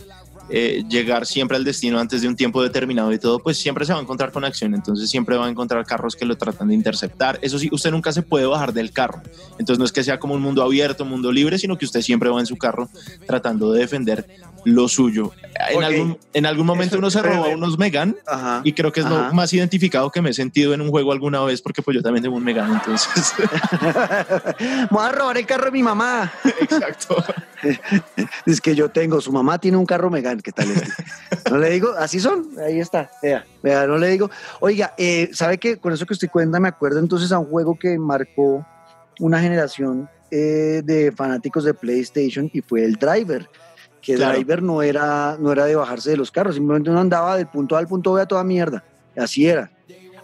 [0.50, 3.94] eh, llegar siempre al destino antes de un tiempo determinado y todo, pues siempre se
[3.94, 4.76] va a encontrar con acción.
[4.76, 7.40] Entonces siempre va a encontrar carros que lo tratan de interceptar.
[7.42, 9.22] Eso sí, usted nunca se puede bajar del carro.
[9.58, 12.02] Entonces no es que sea como un mundo abierto, un mundo libre, sino que usted
[12.02, 12.90] siempre va en su carro
[13.26, 14.28] tratando de defender
[14.66, 15.32] lo suyo.
[15.70, 18.16] En, algún, en algún momento uno se robó unos Megan
[18.64, 21.42] y creo que es lo más identificado que me he sentido en un juego alguna
[21.44, 23.34] vez porque pues yo también tengo un Megan, entonces...
[24.90, 26.34] voy a robar el carro de mi mamá.
[26.60, 27.24] Exacto.
[28.46, 30.92] es que yo tengo, su mamá tiene un carro Megan, ¿qué tal este?
[31.50, 34.30] No le digo, así son, ahí está, vea, vea, no le digo.
[34.60, 35.78] Oiga, eh, ¿sabe qué?
[35.78, 38.66] Con eso que estoy cuenta me acuerdo entonces a un juego que marcó
[39.20, 43.48] una generación eh, de fanáticos de PlayStation y fue el Driver
[44.06, 47.48] que driver no era, no era de bajarse de los carros, simplemente uno andaba del
[47.48, 48.84] punto A al punto B a toda mierda.
[49.18, 49.72] Así era.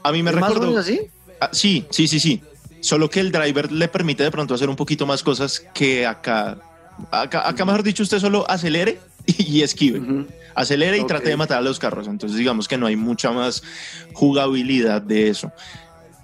[0.04, 0.30] A mí me
[0.78, 1.02] así?
[1.40, 2.44] Ah, sí, sí, sí, sí.
[2.80, 6.58] Solo que el driver le permite de pronto hacer un poquito más cosas que acá.
[7.10, 10.26] Acá, mejor dicho, usted solo acelere y esquive.
[10.56, 12.08] Acelere y trate de matar a los carros.
[12.08, 13.64] Entonces, digamos que no hay mucha más
[14.14, 15.52] jugabilidad de eso.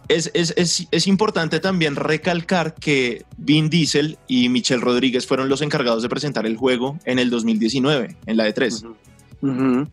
[0.08, 5.62] Es, es, es, es, importante también recalcar que Vin Diesel y Michelle Rodríguez fueron los
[5.62, 8.96] encargados de presentar el juego en el 2019, en la E3.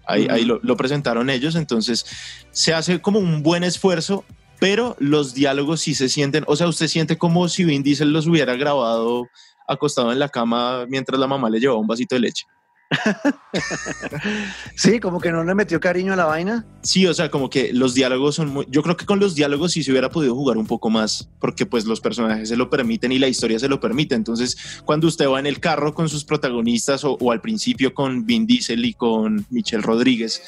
[0.06, 2.06] ahí, ahí lo, lo, presentaron ellos, entonces
[2.52, 4.24] se hace como un buen esfuerzo,
[4.60, 8.28] pero los diálogos sí se sienten, o sea, usted siente como si Vin Diesel los
[8.28, 9.26] hubiera grabado
[9.66, 12.44] acostado en la cama mientras la mamá le llevaba un vasito de leche.
[14.76, 16.66] sí, como que no le metió cariño a la vaina.
[16.82, 18.66] Sí, o sea, como que los diálogos son muy...
[18.70, 21.66] Yo creo que con los diálogos sí se hubiera podido jugar un poco más, porque
[21.66, 24.14] pues los personajes se lo permiten y la historia se lo permite.
[24.14, 28.46] Entonces, cuando usted va en el carro con sus protagonistas o, al principio con Vin
[28.46, 30.42] Diesel y con Michelle Rodríguez,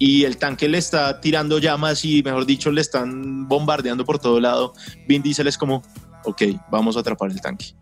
[0.00, 4.40] y el tanque le está tirando llamas y, mejor dicho, le están bombardeando por todo
[4.40, 4.72] lado,
[5.08, 5.82] Vin Diesel es como,
[6.24, 7.74] ok, vamos a atrapar el tanque.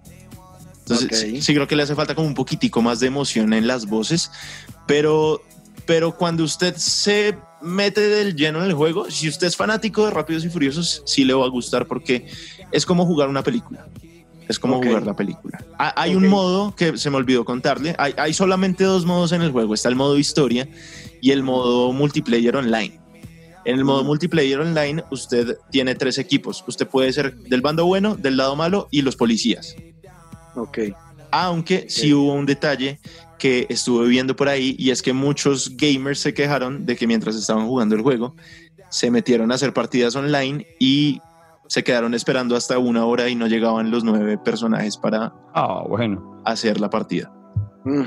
[0.89, 3.87] Entonces, sí, creo que le hace falta como un poquitico más de emoción en las
[3.87, 4.31] voces,
[4.87, 5.43] pero,
[5.85, 10.13] pero cuando usted se mete del lleno en el juego, si usted es fanático de
[10.13, 12.29] Rápidos y Furiosos, sí le va a gustar porque
[12.71, 13.89] es como jugar una película.
[14.49, 15.59] Es como jugar la película.
[15.77, 17.97] Hay un modo que se me olvidó contarle.
[17.99, 19.75] Hay, hay solamente dos modos en el juego.
[19.75, 20.69] Está el modo historia
[21.21, 23.01] y el modo multiplayer online.
[23.65, 26.63] En el modo multiplayer online, usted tiene tres equipos.
[26.69, 29.75] Usted puede ser del bando bueno, del lado malo y los policías.
[30.57, 30.79] Ok.
[31.31, 32.99] Aunque sí hubo un detalle
[33.39, 37.37] que estuve viendo por ahí y es que muchos gamers se quejaron de que mientras
[37.37, 38.35] estaban jugando el juego
[38.89, 41.21] se metieron a hacer partidas online y
[41.69, 46.41] se quedaron esperando hasta una hora y no llegaban los nueve personajes para ah, bueno.
[46.45, 47.33] hacer la partida.
[47.85, 48.05] Mm,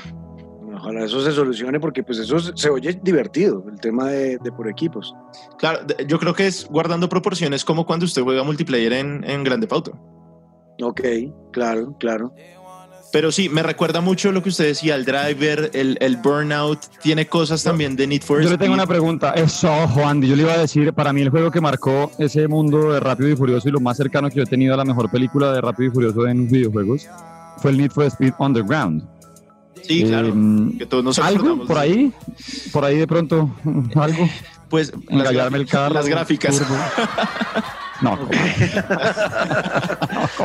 [0.76, 5.14] ojalá eso se solucione porque pues eso se oye divertido, el tema de, por equipos.
[5.58, 9.68] Claro, yo creo que es guardando proporciones como cuando usted juega multiplayer en, en Grande
[9.70, 10.19] Auto.
[10.82, 11.02] Ok,
[11.52, 12.34] claro, claro.
[13.12, 17.26] Pero sí, me recuerda mucho lo que usted decía, el driver, el, el burnout, tiene
[17.28, 18.52] cosas también de Need for Speed.
[18.52, 21.30] Yo le tengo una pregunta, eso, Juan, yo le iba a decir, para mí el
[21.30, 24.44] juego que marcó ese mundo de Rápido y Furioso y lo más cercano que yo
[24.44, 27.08] he tenido a la mejor película de Rápido y Furioso en videojuegos
[27.58, 29.04] fue el Need for Speed Underground.
[29.82, 30.32] Sí, claro.
[30.78, 32.14] Que todos nos ¿Algo por ahí?
[32.72, 33.50] Por ahí de pronto,
[33.96, 34.30] algo.
[34.70, 35.96] Pues engallarme el carro.
[35.96, 36.62] Las gráficas.
[38.02, 38.18] No,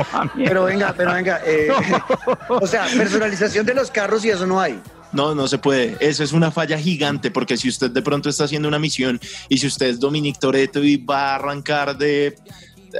[0.37, 1.41] Pero venga, pero venga.
[1.45, 1.69] Eh,
[2.49, 4.81] o sea, personalización de los carros y eso no hay.
[5.13, 5.97] No, no se puede.
[6.01, 9.59] Eso es una falla gigante porque si usted de pronto está haciendo una misión y
[9.59, 12.37] si usted es Dominic Toretto y va a arrancar de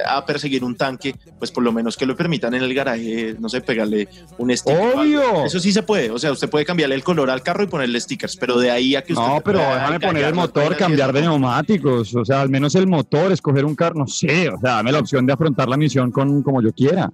[0.05, 3.49] a perseguir un tanque, pues por lo menos que lo permitan en el garaje, no
[3.49, 4.95] sé, pegarle un sticker.
[4.95, 5.45] ¡Obvio!
[5.45, 6.11] Eso sí se puede.
[6.11, 8.95] O sea, usted puede cambiarle el color al carro y ponerle stickers, pero de ahí
[8.95, 9.25] a que usted.
[9.25, 12.15] No, pero déjame poner el motor, cambiar de neumáticos.
[12.15, 14.49] O sea, al menos el motor, escoger un carro, no sé.
[14.49, 17.11] O sea, dame la opción de afrontar la misión con como yo quiera.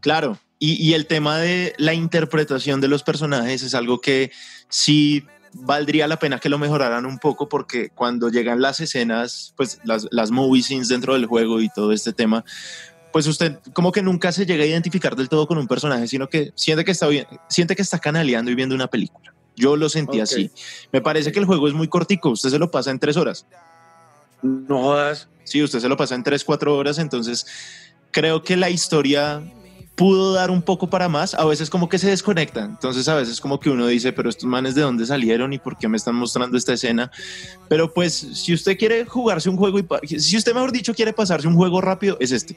[0.00, 0.38] Claro.
[0.58, 4.30] Y, y el tema de la interpretación de los personajes es algo que
[4.68, 5.24] sí
[5.54, 10.08] valdría la pena que lo mejoraran un poco porque cuando llegan las escenas, pues las,
[10.10, 12.44] las movie scenes dentro del juego y todo este tema,
[13.12, 16.28] pues usted como que nunca se llega a identificar del todo con un personaje, sino
[16.28, 17.08] que siente que está,
[17.48, 19.32] siente que está canaleando y viendo una película.
[19.56, 20.50] Yo lo sentí así.
[20.92, 23.46] Me parece que el juego es muy cortico, usted se lo pasa en tres horas.
[24.42, 25.28] No jodas.
[25.44, 27.46] Sí, usted se lo pasa en tres, cuatro horas, entonces
[28.10, 29.42] creo que la historia
[29.94, 32.64] pudo dar un poco para más, a veces como que se desconecta.
[32.64, 35.76] Entonces a veces como que uno dice, pero estos manes de dónde salieron y por
[35.76, 37.10] qué me están mostrando esta escena.
[37.68, 41.46] Pero pues si usted quiere jugarse un juego y si usted mejor dicho quiere pasarse
[41.46, 42.56] un juego rápido, es este.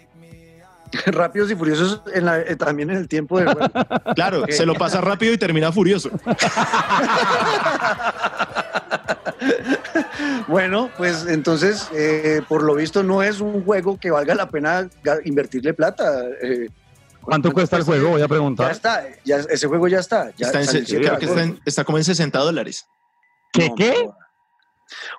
[1.08, 3.68] Rápidos y Furiosos eh, también en el tiempo de juego.
[4.16, 6.10] Claro, se lo pasa rápido y termina furioso.
[10.48, 14.90] bueno, pues entonces, eh, por lo visto, no es un juego que valga la pena
[15.26, 16.24] invertirle plata.
[16.42, 16.70] Eh,
[17.28, 18.12] ¿Cuánto cuesta el juego?
[18.12, 18.68] Voy a preguntar.
[18.68, 20.30] Ya está, ya, ese juego ya está.
[20.30, 20.62] está,
[21.66, 22.88] está, como en 60 dólares.
[23.52, 23.70] ¿Qué?
[23.76, 24.10] ¿Qué?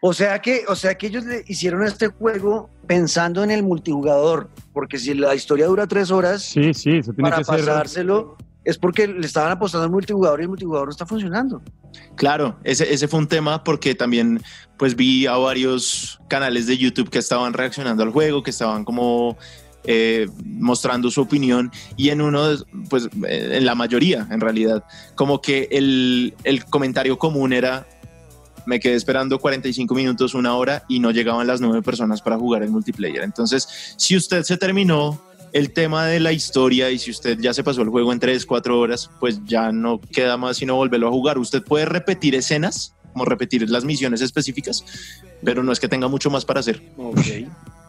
[0.01, 4.49] O sea que, o sea que ellos le hicieron este juego pensando en el multijugador,
[4.73, 9.27] porque si la historia dura tres horas, sí, sí, para que pasárselo es porque le
[9.27, 11.61] estaban apostando al multijugador y el multijugador no está funcionando.
[12.17, 14.43] Claro, ese, ese fue un tema porque también
[14.79, 19.37] pues vi a varios canales de YouTube que estaban reaccionando al juego, que estaban como
[19.85, 22.47] eh, mostrando su opinión y en uno,
[22.91, 27.87] pues en la mayoría en realidad, como que el, el comentario común era
[28.67, 32.63] me quedé esperando 45 minutos, una hora y no llegaban las nueve personas para jugar
[32.63, 33.23] el multiplayer.
[33.23, 35.19] Entonces, si usted se terminó
[35.55, 38.45] el tema de la historia y si usted ya se pasó el juego en 3,
[38.45, 41.39] 4 horas, pues ya no queda más sino volverlo a jugar.
[41.39, 44.85] Usted puede repetir escenas, como repetir las misiones específicas,
[45.43, 46.83] pero no es que tenga mucho más para hacer.
[46.97, 47.49] Okay.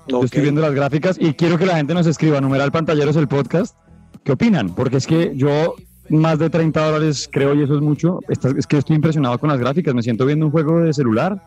[0.10, 3.28] Yo estoy viendo las gráficas y quiero que la gente nos escriba, numeral pantalleros el
[3.28, 3.78] podcast,
[4.24, 4.74] ¿qué opinan?
[4.74, 5.76] Porque es que yo
[6.10, 8.20] más de 30 dólares, creo, y eso es mucho.
[8.28, 9.94] Es que estoy impresionado con las gráficas.
[9.94, 11.42] Me siento viendo un juego de celular.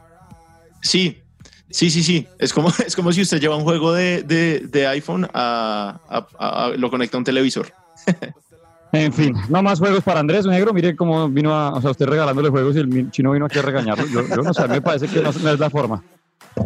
[0.80, 1.22] Sí,
[1.70, 2.26] sí, sí, sí.
[2.38, 6.24] Es como, es como si usted lleva un juego de, de, iPhone a,
[6.76, 7.72] lo conecta a un televisor.
[8.94, 10.74] En fin, no más juegos para Andrés Negro.
[10.74, 11.72] Mire cómo vino a.
[11.72, 14.04] O sea, usted regalándole juegos y el chino vino aquí a regañarlo.
[14.06, 16.04] Yo, no sé, me parece que no, es la forma.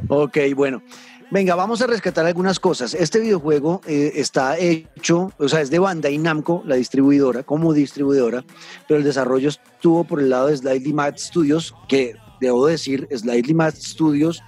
[0.08, 0.82] Ok, bueno.
[1.28, 2.94] Venga, vamos a rescatar algunas cosas.
[2.94, 8.44] Este videojuego eh, está hecho, o sea, es de Bandai Namco, la distribuidora, como distribuidora,
[8.86, 13.54] pero el desarrollo estuvo por el lado de Slightly Mad Studios, que debo decir, Slightly
[13.54, 14.40] Mad Studios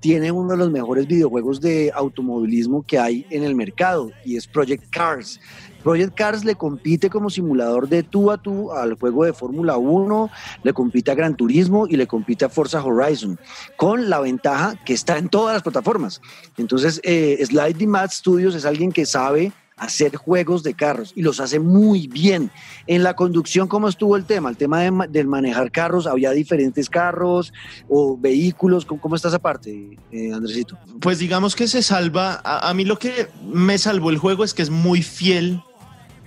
[0.00, 4.46] tiene uno de los mejores videojuegos de automovilismo que hay en el mercado y es
[4.48, 5.40] Project Cars.
[5.84, 10.30] Project Cars le compite como simulador de tú a tú al juego de Fórmula 1,
[10.62, 13.38] le compite a Gran Turismo y le compite a Forza Horizon,
[13.76, 16.22] con la ventaja que está en todas las plataformas.
[16.56, 21.40] Entonces, eh, Slightly Mad Studios es alguien que sabe hacer juegos de carros y los
[21.40, 22.50] hace muy bien.
[22.86, 24.48] En la conducción, ¿cómo estuvo el tema?
[24.48, 27.52] El tema de, manejar carros, había diferentes carros
[27.88, 30.78] o vehículos, ¿cómo, está esa parte, eh, Andresito?
[31.00, 34.62] Pues digamos que se salva, a, mí lo que me salvó el juego es que
[34.62, 35.62] es muy fiel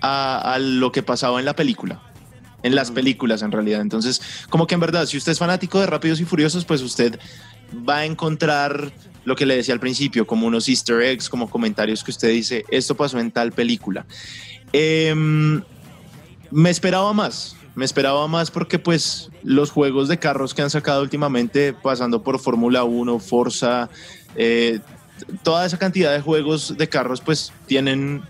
[0.01, 2.01] a, lo que pasaba en la película
[2.63, 3.81] en las películas en realidad.
[3.81, 4.19] Entonces,
[4.49, 7.17] como que en verdad, si usted es fanático de Rápidos y Furiosos, pues usted
[7.87, 8.91] va a encontrar
[9.25, 12.65] lo que le decía al principio, como unos easter eggs, como comentarios que usted dice,
[12.69, 14.05] esto pasó en tal película.
[14.73, 15.61] Em,
[16.49, 21.01] me esperaba más, me esperaba más porque pues los juegos de carros que han sacado
[21.01, 23.89] últimamente, pasando por Fórmula 1, Forza,
[24.35, 24.79] eh,
[25.43, 28.23] toda esa cantidad de juegos de carros pues tienen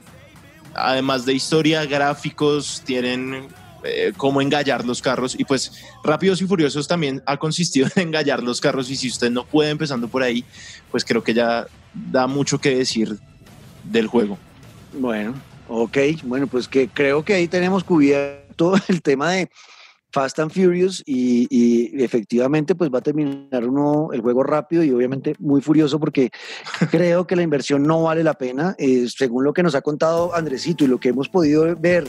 [0.78, 3.48] además de historia, gráficos, tienen
[3.84, 5.36] eh, cómo engallar los carros.
[5.38, 5.72] Y pues
[6.04, 8.90] Rápidos y Furiosos también ha consistido en engallar los carros.
[8.90, 10.44] Y si usted no puede empezando por ahí,
[10.92, 13.18] pues creo que ya da mucho que decir
[13.84, 14.38] del juego.
[14.94, 15.34] Bueno,
[15.68, 19.50] ok, bueno, pues que creo que ahí tenemos cubierto el tema de
[20.12, 25.36] Fast and Furious y, efectivamente pues va a terminar uno el juego rápido y obviamente
[25.40, 26.30] muy furioso porque
[26.92, 30.34] creo que la inversión no vale la pena, eh, según lo que nos ha contado
[30.36, 32.08] Andresito y lo que hemos podido ver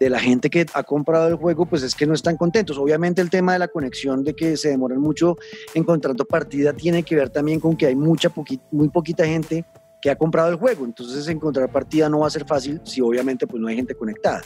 [0.00, 2.78] de la gente que ha comprado el juego, pues es que no están contentos.
[2.78, 5.36] Obviamente el tema de la conexión, de que se demoran mucho
[5.74, 8.32] encontrando partida, tiene que ver también con que hay mucha
[8.70, 9.64] muy poquita gente
[10.00, 13.46] que ha comprado el juego, entonces encontrar partida no va a ser fácil si obviamente
[13.46, 14.42] pues no hay gente conectada.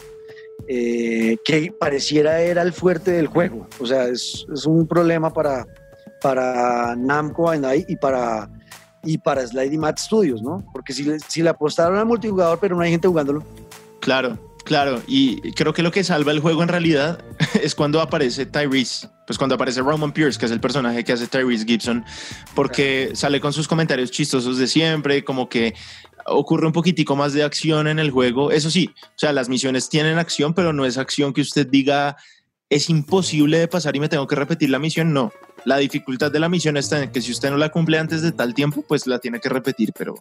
[0.67, 3.67] Eh, que pareciera era el fuerte del juego.
[3.79, 5.67] O sea, es, un problema para,
[6.21, 8.51] para Namco Bandai y para,
[9.03, 10.67] y para Sliding Mat Studios, ¿no?
[10.73, 13.45] Porque si, si le apostaron al multijugador, pero no hay gente jugándolo.
[14.01, 15.01] Claro, claro.
[15.07, 17.25] Y creo que lo que salva el juego en realidad
[17.63, 19.09] es cuando aparece Tyrese.
[19.27, 22.05] Pues cuando aparece Roman Pierce, que es el personaje que hace Tyrese Gibson,
[22.55, 25.75] porque sale con sus comentarios chistosos de siempre, como que
[26.31, 28.51] ocurre un poquitico más de acción en el juego.
[28.51, 32.17] Eso sí, o sea, las misiones tienen acción, pero no es acción que usted diga
[32.71, 35.13] es imposible de pasar y me tengo que repetir la misión.
[35.13, 35.33] No,
[35.65, 38.33] la dificultad de la misión está en que si usted no la cumple antes de
[38.33, 39.93] tal tiempo, pues la tiene que repetir.
[39.97, 40.15] Pero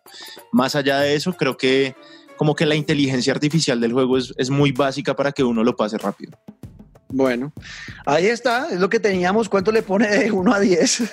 [0.51, 1.95] más allá de eso, creo que
[2.38, 5.76] como que la inteligencia artificial del juego es, es muy básica para que uno lo
[5.76, 6.38] pase rápido.
[7.10, 7.53] Bueno,
[8.05, 9.49] ahí está, es lo que teníamos.
[9.49, 11.03] ¿Cuánto le pone de 1 a 10?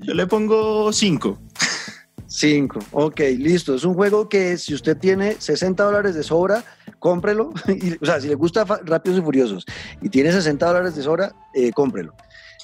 [0.00, 1.38] Yo le pongo 5.
[2.32, 3.74] 5, ok, listo.
[3.74, 6.64] Es un juego que si usted tiene 60 dólares de sobra,
[6.98, 7.50] cómprelo.
[8.00, 9.66] o sea, si le gusta Rápidos y Furiosos
[10.00, 12.14] y tiene 60 dólares de sobra, eh, cómprelo.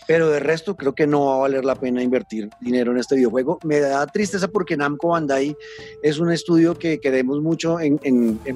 [0.08, 3.14] Pero de resto creo que no va a valer la pena invertir dinero en este
[3.14, 3.58] videojuego.
[3.62, 5.54] Me da tristeza porque Namco Bandai
[6.02, 7.98] es un estudio que queremos mucho en,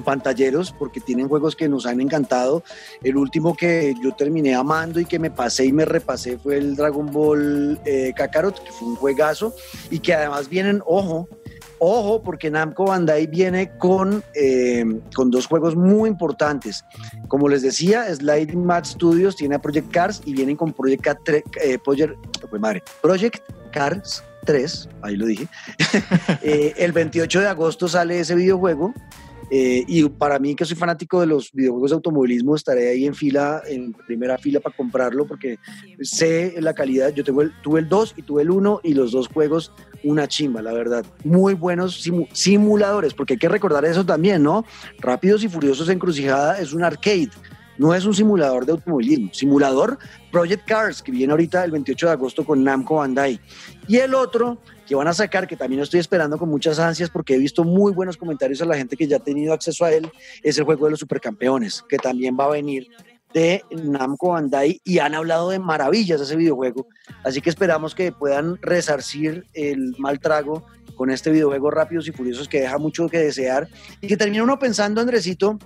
[0.03, 2.63] pantalleros porque tienen juegos que nos han encantado.
[3.03, 6.75] El último que yo terminé amando y que me pasé y me repasé fue el
[6.75, 9.53] Dragon Ball eh, Kakarot, que fue un juegazo
[9.91, 11.29] y que además vienen, ojo,
[11.85, 16.85] Ojo, porque Namco Bandai viene con, eh, con dos juegos muy importantes.
[17.27, 21.05] Como les decía, Sliding Mad Studios tiene a Project Cars y vienen con Project,
[21.61, 22.15] eh, Project,
[22.57, 25.47] madre, Project Cars 3, ahí lo dije.
[26.41, 28.93] Eh, el 28 de agosto sale ese videojuego.
[29.51, 33.61] Y para mí, que soy fanático de los videojuegos de automovilismo, estaré ahí en fila,
[33.67, 35.59] en primera fila para comprarlo, porque
[36.01, 37.13] sé la calidad.
[37.13, 39.71] Yo tengo el, tuve el 2 y tuve el 1, y los dos juegos
[40.03, 41.05] una chimba, la verdad.
[41.23, 44.65] Muy buenos simuladores, porque hay que recordar eso también, ¿no?
[44.99, 47.29] Rápidos y Furiosos Encrucijada es un arcade,
[47.77, 49.33] no es un simulador de automovilismo.
[49.33, 49.97] Simulador
[50.31, 53.39] Project Cars, que viene ahorita el 28 de agosto con Namco Bandai.
[53.87, 57.35] Y el otro que van a sacar, que también estoy esperando con muchas ansias porque
[57.35, 60.09] he visto muy buenos comentarios a la gente que ya ha tenido acceso a él,
[60.41, 62.87] es el juego de los supercampeones, que también va a venir
[63.33, 66.87] de Namco Bandai y han hablado de maravillas de ese videojuego.
[67.23, 70.65] Así que esperamos que puedan resarcir el mal trago
[70.95, 73.67] con este videojuego Rápidos y Furiosos que deja mucho que desear
[74.01, 75.57] y que termina uno pensando, Andresito,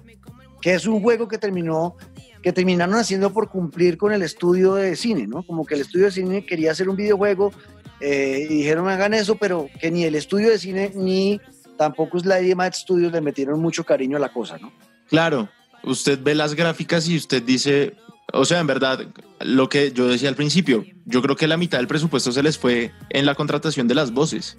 [0.62, 1.98] que es un juego que terminó
[2.42, 5.44] que terminaron haciendo por cumplir con el estudio de cine, ¿no?
[5.44, 7.52] Como que el estudio de cine quería hacer un videojuego
[8.00, 11.40] eh, y dijeron hagan eso, pero que ni el estudio de cine ni
[11.78, 14.72] tampoco es la Mad Studios le metieron mucho cariño a la cosa, ¿no?
[15.08, 15.50] Claro,
[15.84, 17.96] usted ve las gráficas y usted dice,
[18.34, 19.08] o sea, en verdad,
[19.40, 22.58] lo que yo decía al principio, yo creo que la mitad del presupuesto se les
[22.58, 24.58] fue en la contratación de las voces.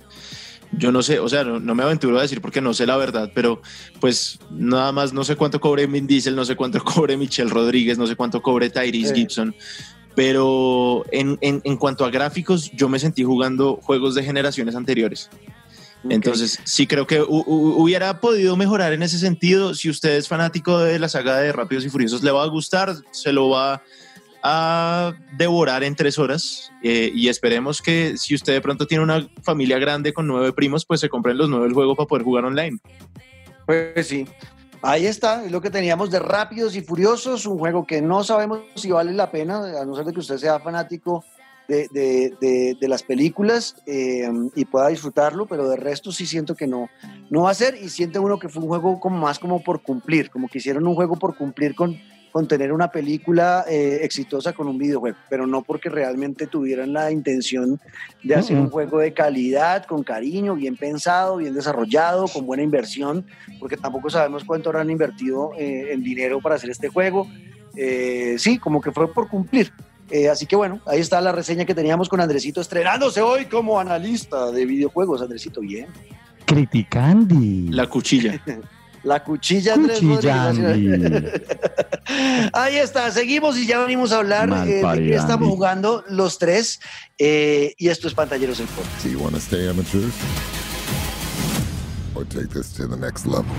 [0.72, 3.30] Yo no sé, o sea, no, me aventuro a decir porque no sé la verdad,
[3.34, 3.62] pero
[4.00, 7.96] pues nada más no sé cuánto cobre Vin Diesel, no sé cuánto cobre Michelle Rodríguez,
[7.96, 9.54] no sé cuánto cobre Tyrese Gibson,
[10.18, 15.30] pero en, en, en cuanto a gráficos, yo me sentí jugando juegos de generaciones anteriores.
[16.10, 19.74] Entonces, sí creo que hubiera podido mejorar en ese sentido.
[19.74, 22.96] Si usted es fanático de la saga de Rápidos y Furiosos, le va a gustar,
[23.12, 23.84] se lo va
[24.42, 26.72] a devorar en tres horas.
[26.82, 30.84] Eh, y esperemos que si usted de pronto tiene una familia grande con nueve primos,
[30.84, 32.76] pues se compren los nueve el juego para poder jugar online.
[33.66, 34.26] Pues sí.
[34.82, 38.60] Ahí está, es lo que teníamos de Rápidos y Furiosos, un juego que no sabemos
[38.76, 41.24] si vale la pena, a no ser de que usted sea fanático
[41.68, 46.88] de, de, las películas eh, y pueda disfrutarlo, pero de resto sí siento que no,
[47.28, 49.82] no va a ser y siente uno que fue un juego como más como por
[49.82, 51.98] cumplir, como que hicieron un juego por cumplir con,
[52.32, 57.10] con tener una película eh, exitosa con un videojuego, pero no porque realmente tuvieran la
[57.10, 57.80] intención
[58.22, 63.26] de hacer un juego de calidad, con cariño, bien pensado, bien desarrollado, con buena inversión,
[63.58, 67.26] porque tampoco sabemos cuánto habrán invertido eh, en dinero para hacer este juego.
[68.36, 69.72] sí, como que fue por cumplir,
[70.10, 73.78] eh, así que bueno, ahí está la reseña que teníamos con Andresito estrenándose hoy como
[73.78, 75.20] analista de videojuegos.
[75.20, 75.86] Andresito, bien.
[76.46, 77.34] Criticando.
[77.70, 78.42] La cuchilla.
[79.02, 80.00] la cuchilla Andrés
[82.52, 86.80] Ahí está, seguimos y ya venimos a hablar eh, de qué estamos jugando los tres.
[87.18, 89.04] Eh, y esto es Pantalleros en Podcast.
[89.04, 90.14] Do you want to stay amateurs?
[92.14, 93.52] Or take this to the next level?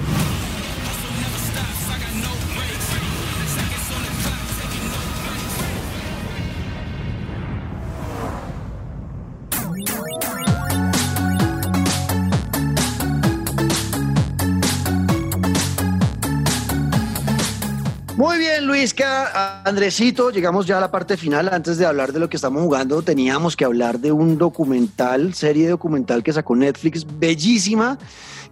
[18.69, 21.49] Luisca, Andresito, llegamos ya a la parte final.
[21.51, 25.67] Antes de hablar de lo que estamos jugando, teníamos que hablar de un documental, serie
[25.67, 27.97] documental que sacó Netflix, bellísima,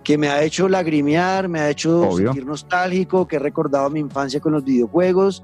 [0.04, 4.40] que me ha hecho lagrimear, me ha hecho sentir nostálgico, que he recordado mi infancia
[4.40, 5.44] con los videojuegos.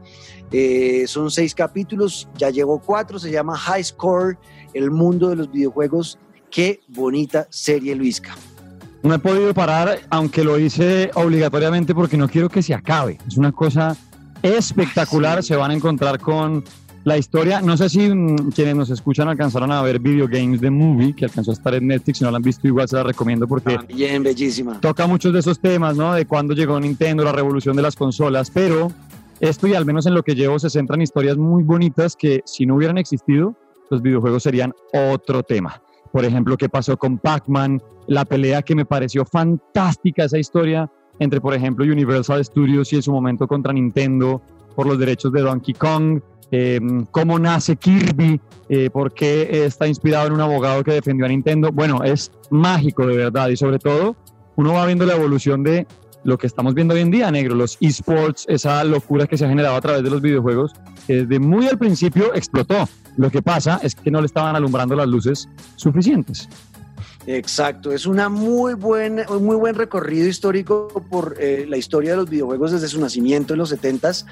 [0.52, 4.40] Eh, son seis capítulos, ya llegó cuatro, se llama High Score,
[4.74, 6.18] el mundo de los videojuegos.
[6.50, 8.36] Qué bonita serie, Luisca.
[9.04, 13.20] No he podido parar, aunque lo hice obligatoriamente porque no quiero que se acabe.
[13.28, 13.96] Es una cosa
[14.44, 15.42] espectacular.
[15.42, 16.64] Se van a encontrar con
[17.04, 17.62] la historia.
[17.62, 21.26] No sé si mm, quienes nos escuchan alcanzaron a ver Video Games The Movie, que
[21.26, 22.20] alcanzó a estar en Netflix.
[22.20, 23.78] Si no la han visto, igual se la recomiendo porque.
[23.88, 24.80] Bien, bellísima.
[24.80, 26.14] Toca muchos de esos temas, ¿no?
[26.14, 28.52] De cuándo llegó Nintendo, la revolución de las consolas.
[28.52, 28.92] Pero
[29.40, 32.42] esto, y al menos en lo que llevo, se centra en historias muy bonitas que,
[32.46, 33.56] si no hubieran existido,
[33.90, 35.82] los videojuegos serían otro tema.
[36.12, 40.90] Por ejemplo, qué pasó con Pac-Man, la pelea que me pareció fantástica, esa historia
[41.20, 44.42] entre, por ejemplo, Universal Studios y en su momento contra Nintendo
[44.76, 46.20] por los derechos de Donkey Kong,
[46.52, 51.30] em, cómo nace Kirby, eh, por qué está inspirado en un abogado que defendió a
[51.30, 51.72] Nintendo.
[51.72, 54.16] Bueno, es mágico de verdad y sobre todo
[54.56, 55.88] uno va viendo la evolución de
[56.24, 59.50] lo que estamos viendo hoy en día, negro, los esports, esa locura que se ha
[59.50, 60.72] generado a través de los videojuegos,
[61.06, 62.88] que desde muy al principio explotó.
[63.18, 66.50] Lo que pasa es que no le estaban alumbrando las luces suficientes.
[67.26, 72.18] Exacto, es una muy buen, un muy buen recorrido histórico por eh, la historia de
[72.18, 74.26] los videojuegos desde su nacimiento en los 70s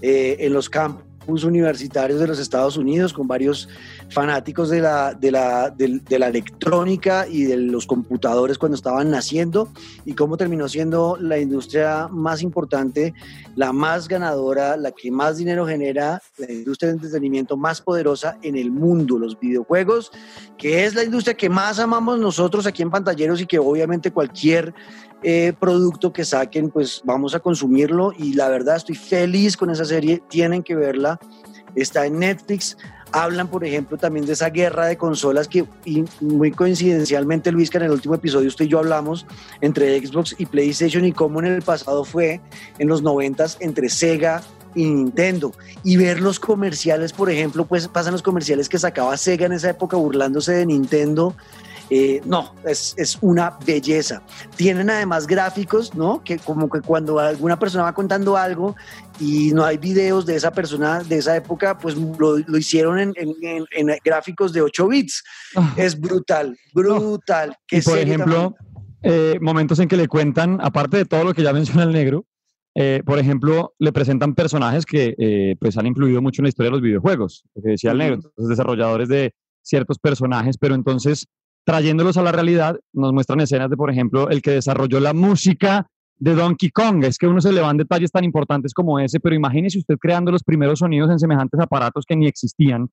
[0.00, 3.68] eh, en los campos universitarios de los Estados Unidos con varios
[4.08, 9.68] fanáticos de la, de la, de, la electrónica y de los computadores cuando estaban naciendo
[10.06, 13.12] y cómo terminó siendo la industria más importante,
[13.56, 18.56] la más ganadora, la que más dinero genera, la industria de entretenimiento más poderosa en
[18.56, 20.10] el mundo, los videojuegos,
[20.56, 24.74] que es la industria que más amamos nosotros aquí en Pantalleros y que obviamente cualquier
[25.22, 29.84] eh, producto que saquen, pues vamos a consumirlo y la verdad estoy feliz con esa
[29.84, 31.18] serie, tienen que verla,
[31.74, 32.76] está en Netflix.
[33.10, 35.64] Hablan, por ejemplo, también de esa guerra de consolas que
[36.20, 39.26] muy coincidencialmente, Luis, que en el último episodio usted y yo hablamos
[39.60, 42.40] entre Xbox y PlayStation y cómo en el pasado fue
[42.78, 44.42] en los noventas entre Sega
[44.74, 45.52] y Nintendo.
[45.82, 49.70] Y ver los comerciales, por ejemplo, pues pasan los comerciales que sacaba Sega en esa
[49.70, 51.34] época burlándose de Nintendo
[51.90, 54.22] eh, no, es, es, una belleza.
[54.56, 56.22] Tienen además gráficos, ¿no?
[56.22, 58.76] Que como que cuando alguna persona va contando algo
[59.18, 63.14] y no hay videos de esa persona de esa época, pues lo, lo hicieron en,
[63.16, 65.24] en, en, gráficos de 8 bits.
[65.56, 65.74] Ah.
[65.76, 67.56] Es brutal, brutal.
[67.70, 68.54] y por ejemplo,
[69.02, 72.26] eh, momentos en que le cuentan, aparte de todo lo que ya menciona el negro,
[72.74, 76.68] eh, por ejemplo, le presentan personajes que eh, pues han incluido mucho en la historia
[76.68, 81.26] de los videojuegos, lo que decía el negro, entonces desarrolladores de ciertos personajes, pero entonces
[81.68, 85.86] trayéndolos a la realidad, nos muestran escenas de, por ejemplo, el que desarrolló la música
[86.16, 87.04] de Donkey Kong.
[87.04, 90.32] Es que uno se le van detalles tan importantes como ese, pero imagínese usted creando
[90.32, 92.88] los primeros sonidos en semejantes aparatos que ni existían.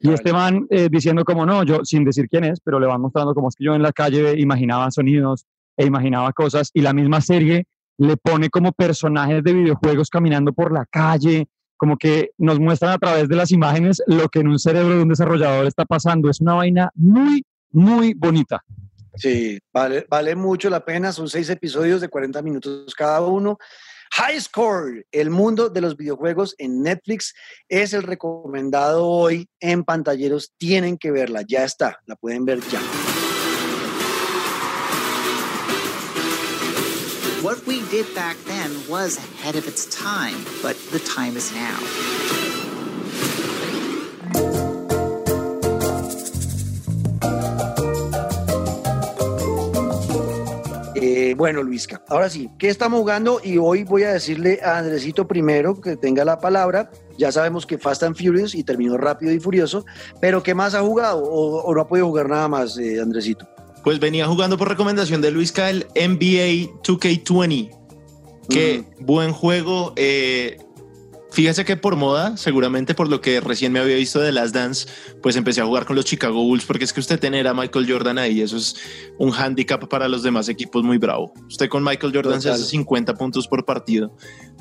[0.00, 3.00] Y este van eh, diciendo como no, yo sin decir quién es, pero le van
[3.00, 5.46] mostrando como es que yo en la calle imaginaba sonidos
[5.76, 7.66] e imaginaba cosas y la misma serie
[7.96, 11.46] le pone como personajes de videojuegos caminando por la calle,
[11.76, 15.02] como que nos muestran a través de las imágenes lo que en un cerebro de
[15.02, 16.28] un desarrollador está pasando.
[16.28, 18.62] Es una vaina muy, muy bonita.
[19.16, 21.12] Sí, vale, vale mucho la pena.
[21.12, 23.58] Son seis episodios de 40 minutos cada uno.
[24.12, 27.34] High Score, el mundo de los videojuegos en Netflix,
[27.68, 30.52] es el recomendado hoy en pantalleros.
[30.56, 32.80] Tienen que verla, ya está, la pueden ver ya.
[37.42, 42.35] What we did back then was ahead of its time, but the time is now.
[51.18, 53.40] Eh, bueno, Luisca, ahora sí, ¿qué estamos jugando?
[53.42, 56.90] Y hoy voy a decirle a Andresito primero que tenga la palabra.
[57.16, 59.86] Ya sabemos que Fast and Furious y terminó rápido y furioso,
[60.20, 63.48] pero ¿qué más ha jugado o, no ha podido jugar nada más, eh, Andresito?
[63.82, 67.70] Pues venía jugando por recomendación de Luisca el NBA 2K20.
[68.50, 69.94] Qué buen juego.
[69.96, 70.58] Eh,
[71.36, 74.88] Fíjese que por moda, seguramente por lo que recién me había visto de Last Dance,
[75.22, 77.86] pues empecé a jugar con los Chicago Bulls, porque es que usted tener a Michael
[77.86, 78.74] Jordan ahí, eso es
[79.18, 81.34] un handicap para los demás equipos muy bravo.
[81.46, 84.16] Usted con Michael Jordan se hace 50 puntos por partido.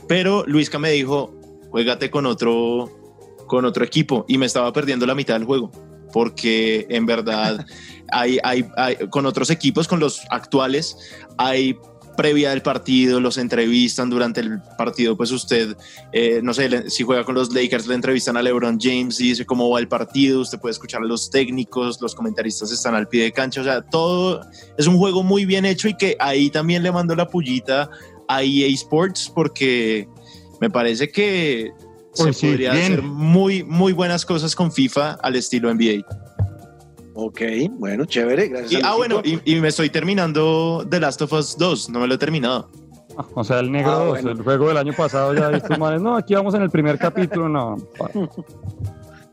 [0.09, 1.39] Pero Luisca me dijo,
[1.69, 2.91] juégate con otro,
[3.47, 5.71] con otro equipo, y me estaba perdiendo la mitad del juego,
[6.11, 7.65] porque en verdad
[8.11, 10.97] hay, hay, hay con otros equipos, con los actuales,
[11.37, 11.77] hay
[12.15, 15.75] previa del partido, los entrevistan durante el partido, pues usted,
[16.11, 19.45] eh, no sé, si juega con los Lakers, le entrevistan a LeBron James y dice
[19.45, 23.23] cómo va el partido, usted puede escuchar a los técnicos, los comentaristas están al pie
[23.23, 24.41] de cancha, o sea, todo
[24.77, 27.89] es un juego muy bien hecho y que ahí también le mando la pullita
[28.27, 30.07] a EA Sports porque
[30.61, 31.71] me parece que
[32.13, 36.05] se pues podría hacer muy, muy buenas cosas con FIFA al estilo NBA.
[37.17, 38.81] Ok, bueno, chévere, gracias.
[38.83, 42.17] ah, bueno, y, me estoy terminando The Last of Us 2, no me lo he
[42.17, 42.69] terminado.
[43.33, 46.53] O sea, el negro ah, el juego del año pasado ya visto no, aquí vamos
[46.55, 47.77] en el primer capítulo, no.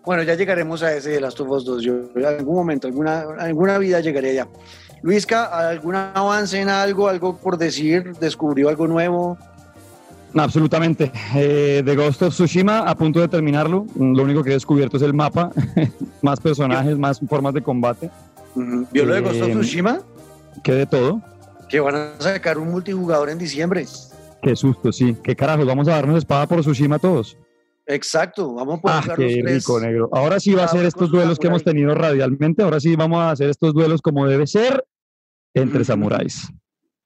[0.05, 3.25] Bueno, ya llegaremos a ese The Last of Us 2, yo en algún momento, alguna,
[3.41, 4.47] alguna vida llegaré ya.
[5.03, 8.13] Luisca, ¿algún avance en algo, algo por decir?
[8.21, 9.37] ¿Descubrió algo nuevo?
[10.35, 11.13] Absolutamente.
[11.35, 13.87] Eh, The Ghost of Tsushima, a punto de terminarlo.
[13.99, 15.51] Lo único que he descubierto es el mapa.
[16.23, 18.11] más personajes, más formas de combate.
[18.55, 20.01] ¿Vio lo de Ghost of eh, Tsushima?
[20.63, 21.21] ¿Qué de todo?
[21.69, 23.87] Que van a sacar un multijugador en diciembre.
[24.43, 25.17] Qué susto, sí.
[25.23, 25.67] ¿Qué carajos?
[25.67, 27.37] ¿Vamos a darnos espada por Tsushima todos?
[27.87, 30.09] Exacto, vamos a poder ah, qué rico, negro.
[30.13, 32.63] Ahora sí va a ser estos duelos que hemos tenido radialmente.
[32.63, 34.85] Ahora sí vamos a hacer estos duelos como debe ser
[35.55, 36.49] entre samuráis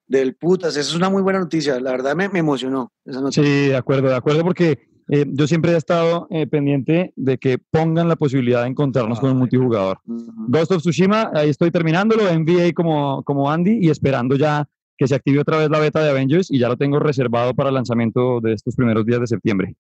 [0.07, 0.77] del putas.
[0.77, 1.79] Esa es una muy buena noticia.
[1.81, 3.43] La verdad me, me emocionó esa noticia.
[3.43, 7.59] Sí, de acuerdo, de acuerdo, porque eh, yo siempre he estado eh, pendiente de que
[7.59, 9.99] pongan la posibilidad de encontrarnos con un multijugador.
[10.05, 14.69] Ghost of Tsushima, ahí estoy terminándolo, NBA como, como Andy y esperando ya
[14.99, 17.69] que se active otra vez la beta de Avengers y ya lo tengo reservado para
[17.69, 19.75] el lanzamiento de estos primeros días de septiembre.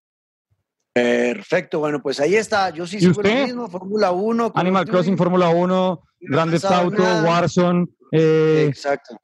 [0.94, 2.70] Perfecto, bueno, pues ahí está.
[2.70, 4.54] Yo sí ¿Y sigo lo mismo, Fórmula 1.
[4.54, 4.88] Call Animal.
[4.88, 7.24] Crossing, Fórmula 1, No ha Grand Theft Auto, nada.
[7.24, 9.18] Warzone, eh, Exacto.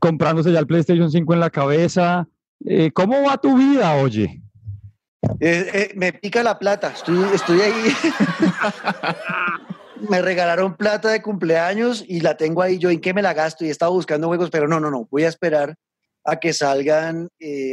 [0.00, 2.28] Comprándose ya el PlayStation 5 en la cabeza.
[2.64, 4.42] Eh, ¿Cómo va tu vida, oye?
[5.40, 7.72] Eh, eh, me pica la plata, estoy, estoy ahí.
[10.08, 12.78] me regalaron plata de cumpleaños y la tengo ahí.
[12.78, 15.08] Yo en qué me la gasto y he estado buscando juegos, pero no, no, no.
[15.10, 15.74] Voy a esperar
[16.24, 17.28] a que salgan.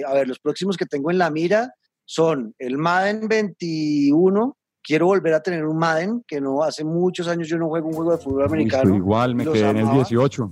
[0.07, 1.73] a ver, los próximos que tengo en la mira
[2.05, 4.57] son el Madden 21.
[4.81, 7.93] Quiero volver a tener un Madden, que no hace muchos años yo no juego un
[7.93, 8.95] juego de fútbol americano.
[8.95, 9.97] igual, me los quedé en el amaba.
[9.99, 10.51] 18.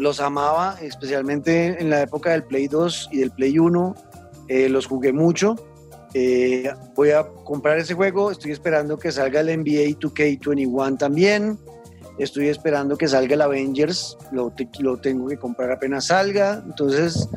[0.00, 3.94] Los amaba, especialmente en la época del Play 2 y del Play 1.
[4.48, 5.54] eh, los jugué mucho.
[6.14, 8.30] Eh, voy a comprar ese juego.
[8.32, 11.58] Estoy esperando que salga el NBA 2K21 también.
[12.18, 14.16] Estoy esperando que salga el Avengers.
[14.32, 16.62] Lo, te- lo tengo que comprar apenas salga.
[16.66, 17.28] Entonces,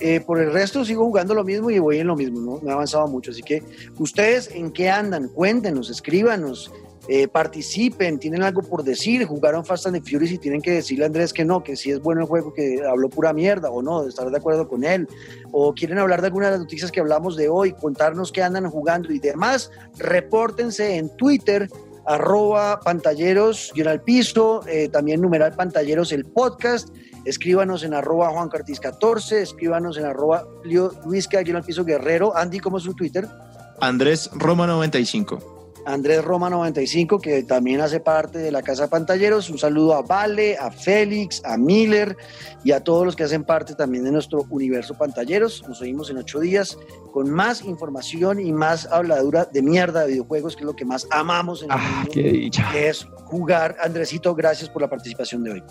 [0.00, 2.40] eh, por el resto sigo jugando lo mismo y voy en lo mismo.
[2.40, 2.60] ¿no?
[2.62, 3.32] Me ha avanzado mucho.
[3.32, 3.62] Así que,
[3.98, 5.28] ¿ustedes en qué andan?
[5.28, 6.72] Cuéntenos, escríbanos
[7.08, 11.06] eh, participen, tienen algo por decir, jugaron Fast and Furious y tienen que decirle a
[11.08, 14.06] Andrés que no, que sí es bueno el juego, que habló pura mierda o no,
[14.06, 15.08] estar de acuerdo con él,
[15.50, 18.70] o quieren hablar de alguna de las noticias que hablamos de hoy, contarnos qué andan
[18.70, 21.68] jugando y demás, repórtense en Twitter
[22.06, 26.88] arroba pantalleros al piso, eh, también numeral pantalleros el podcast,
[27.24, 30.46] escríbanos en arroba Juan Cartis 14, escríbanos en arroba
[31.04, 33.28] Luisca al piso guerrero, Andy, ¿cómo es su Twitter?
[33.80, 35.61] Andrés Roma 95.
[35.84, 39.50] Andrés Roma 95, que también hace parte de la Casa Pantalleros.
[39.50, 42.16] Un saludo a Vale, a Félix, a Miller
[42.64, 45.64] y a todos los que hacen parte también de nuestro universo Pantalleros.
[45.68, 46.78] Nos oímos en ocho días
[47.12, 51.06] con más información y más habladura de mierda de videojuegos, que es lo que más
[51.10, 52.68] amamos en el Ah, mundo, qué dicha.
[52.72, 53.76] que es jugar.
[53.82, 55.62] Andresito, gracias por la participación de hoy.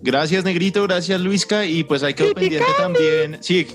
[0.00, 1.64] Gracias, Negrito, gracias, Luisca.
[1.64, 3.66] Y pues ahí quedó pendiente también, sí,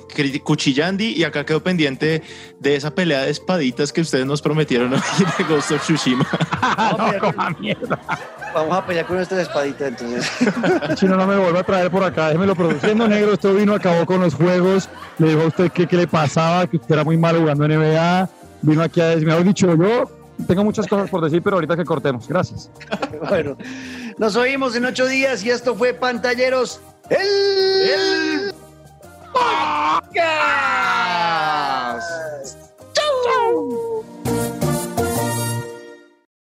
[0.43, 2.21] Cuchillandi, y acá quedó pendiente
[2.59, 4.99] de esa pelea de espaditas que ustedes nos prometieron hoy
[5.37, 6.27] de Ghost of Tsushima.
[6.97, 7.99] no, coma mierda.
[8.53, 10.31] Vamos a pelear con esta espadita, entonces.
[10.97, 12.27] Si no, no me vuelva a traer por acá.
[12.27, 13.33] Déjemelo produciendo, negro.
[13.33, 14.89] Esto vino, acabó con los juegos.
[15.17, 17.79] Le dijo a usted que qué le pasaba, que usted era muy malo jugando en
[17.79, 18.29] NBA.
[18.61, 21.85] Vino aquí a decirme, mejor dicho, yo tengo muchas cosas por decir, pero ahorita que
[21.85, 22.27] cortemos.
[22.27, 22.69] Gracias.
[23.29, 23.57] bueno,
[24.17, 26.81] nos oímos en ocho días y esto fue Pantalleros.
[27.09, 27.19] El.
[27.19, 28.53] el...
[29.33, 30.23] Podcast.
[32.93, 33.82] Chau.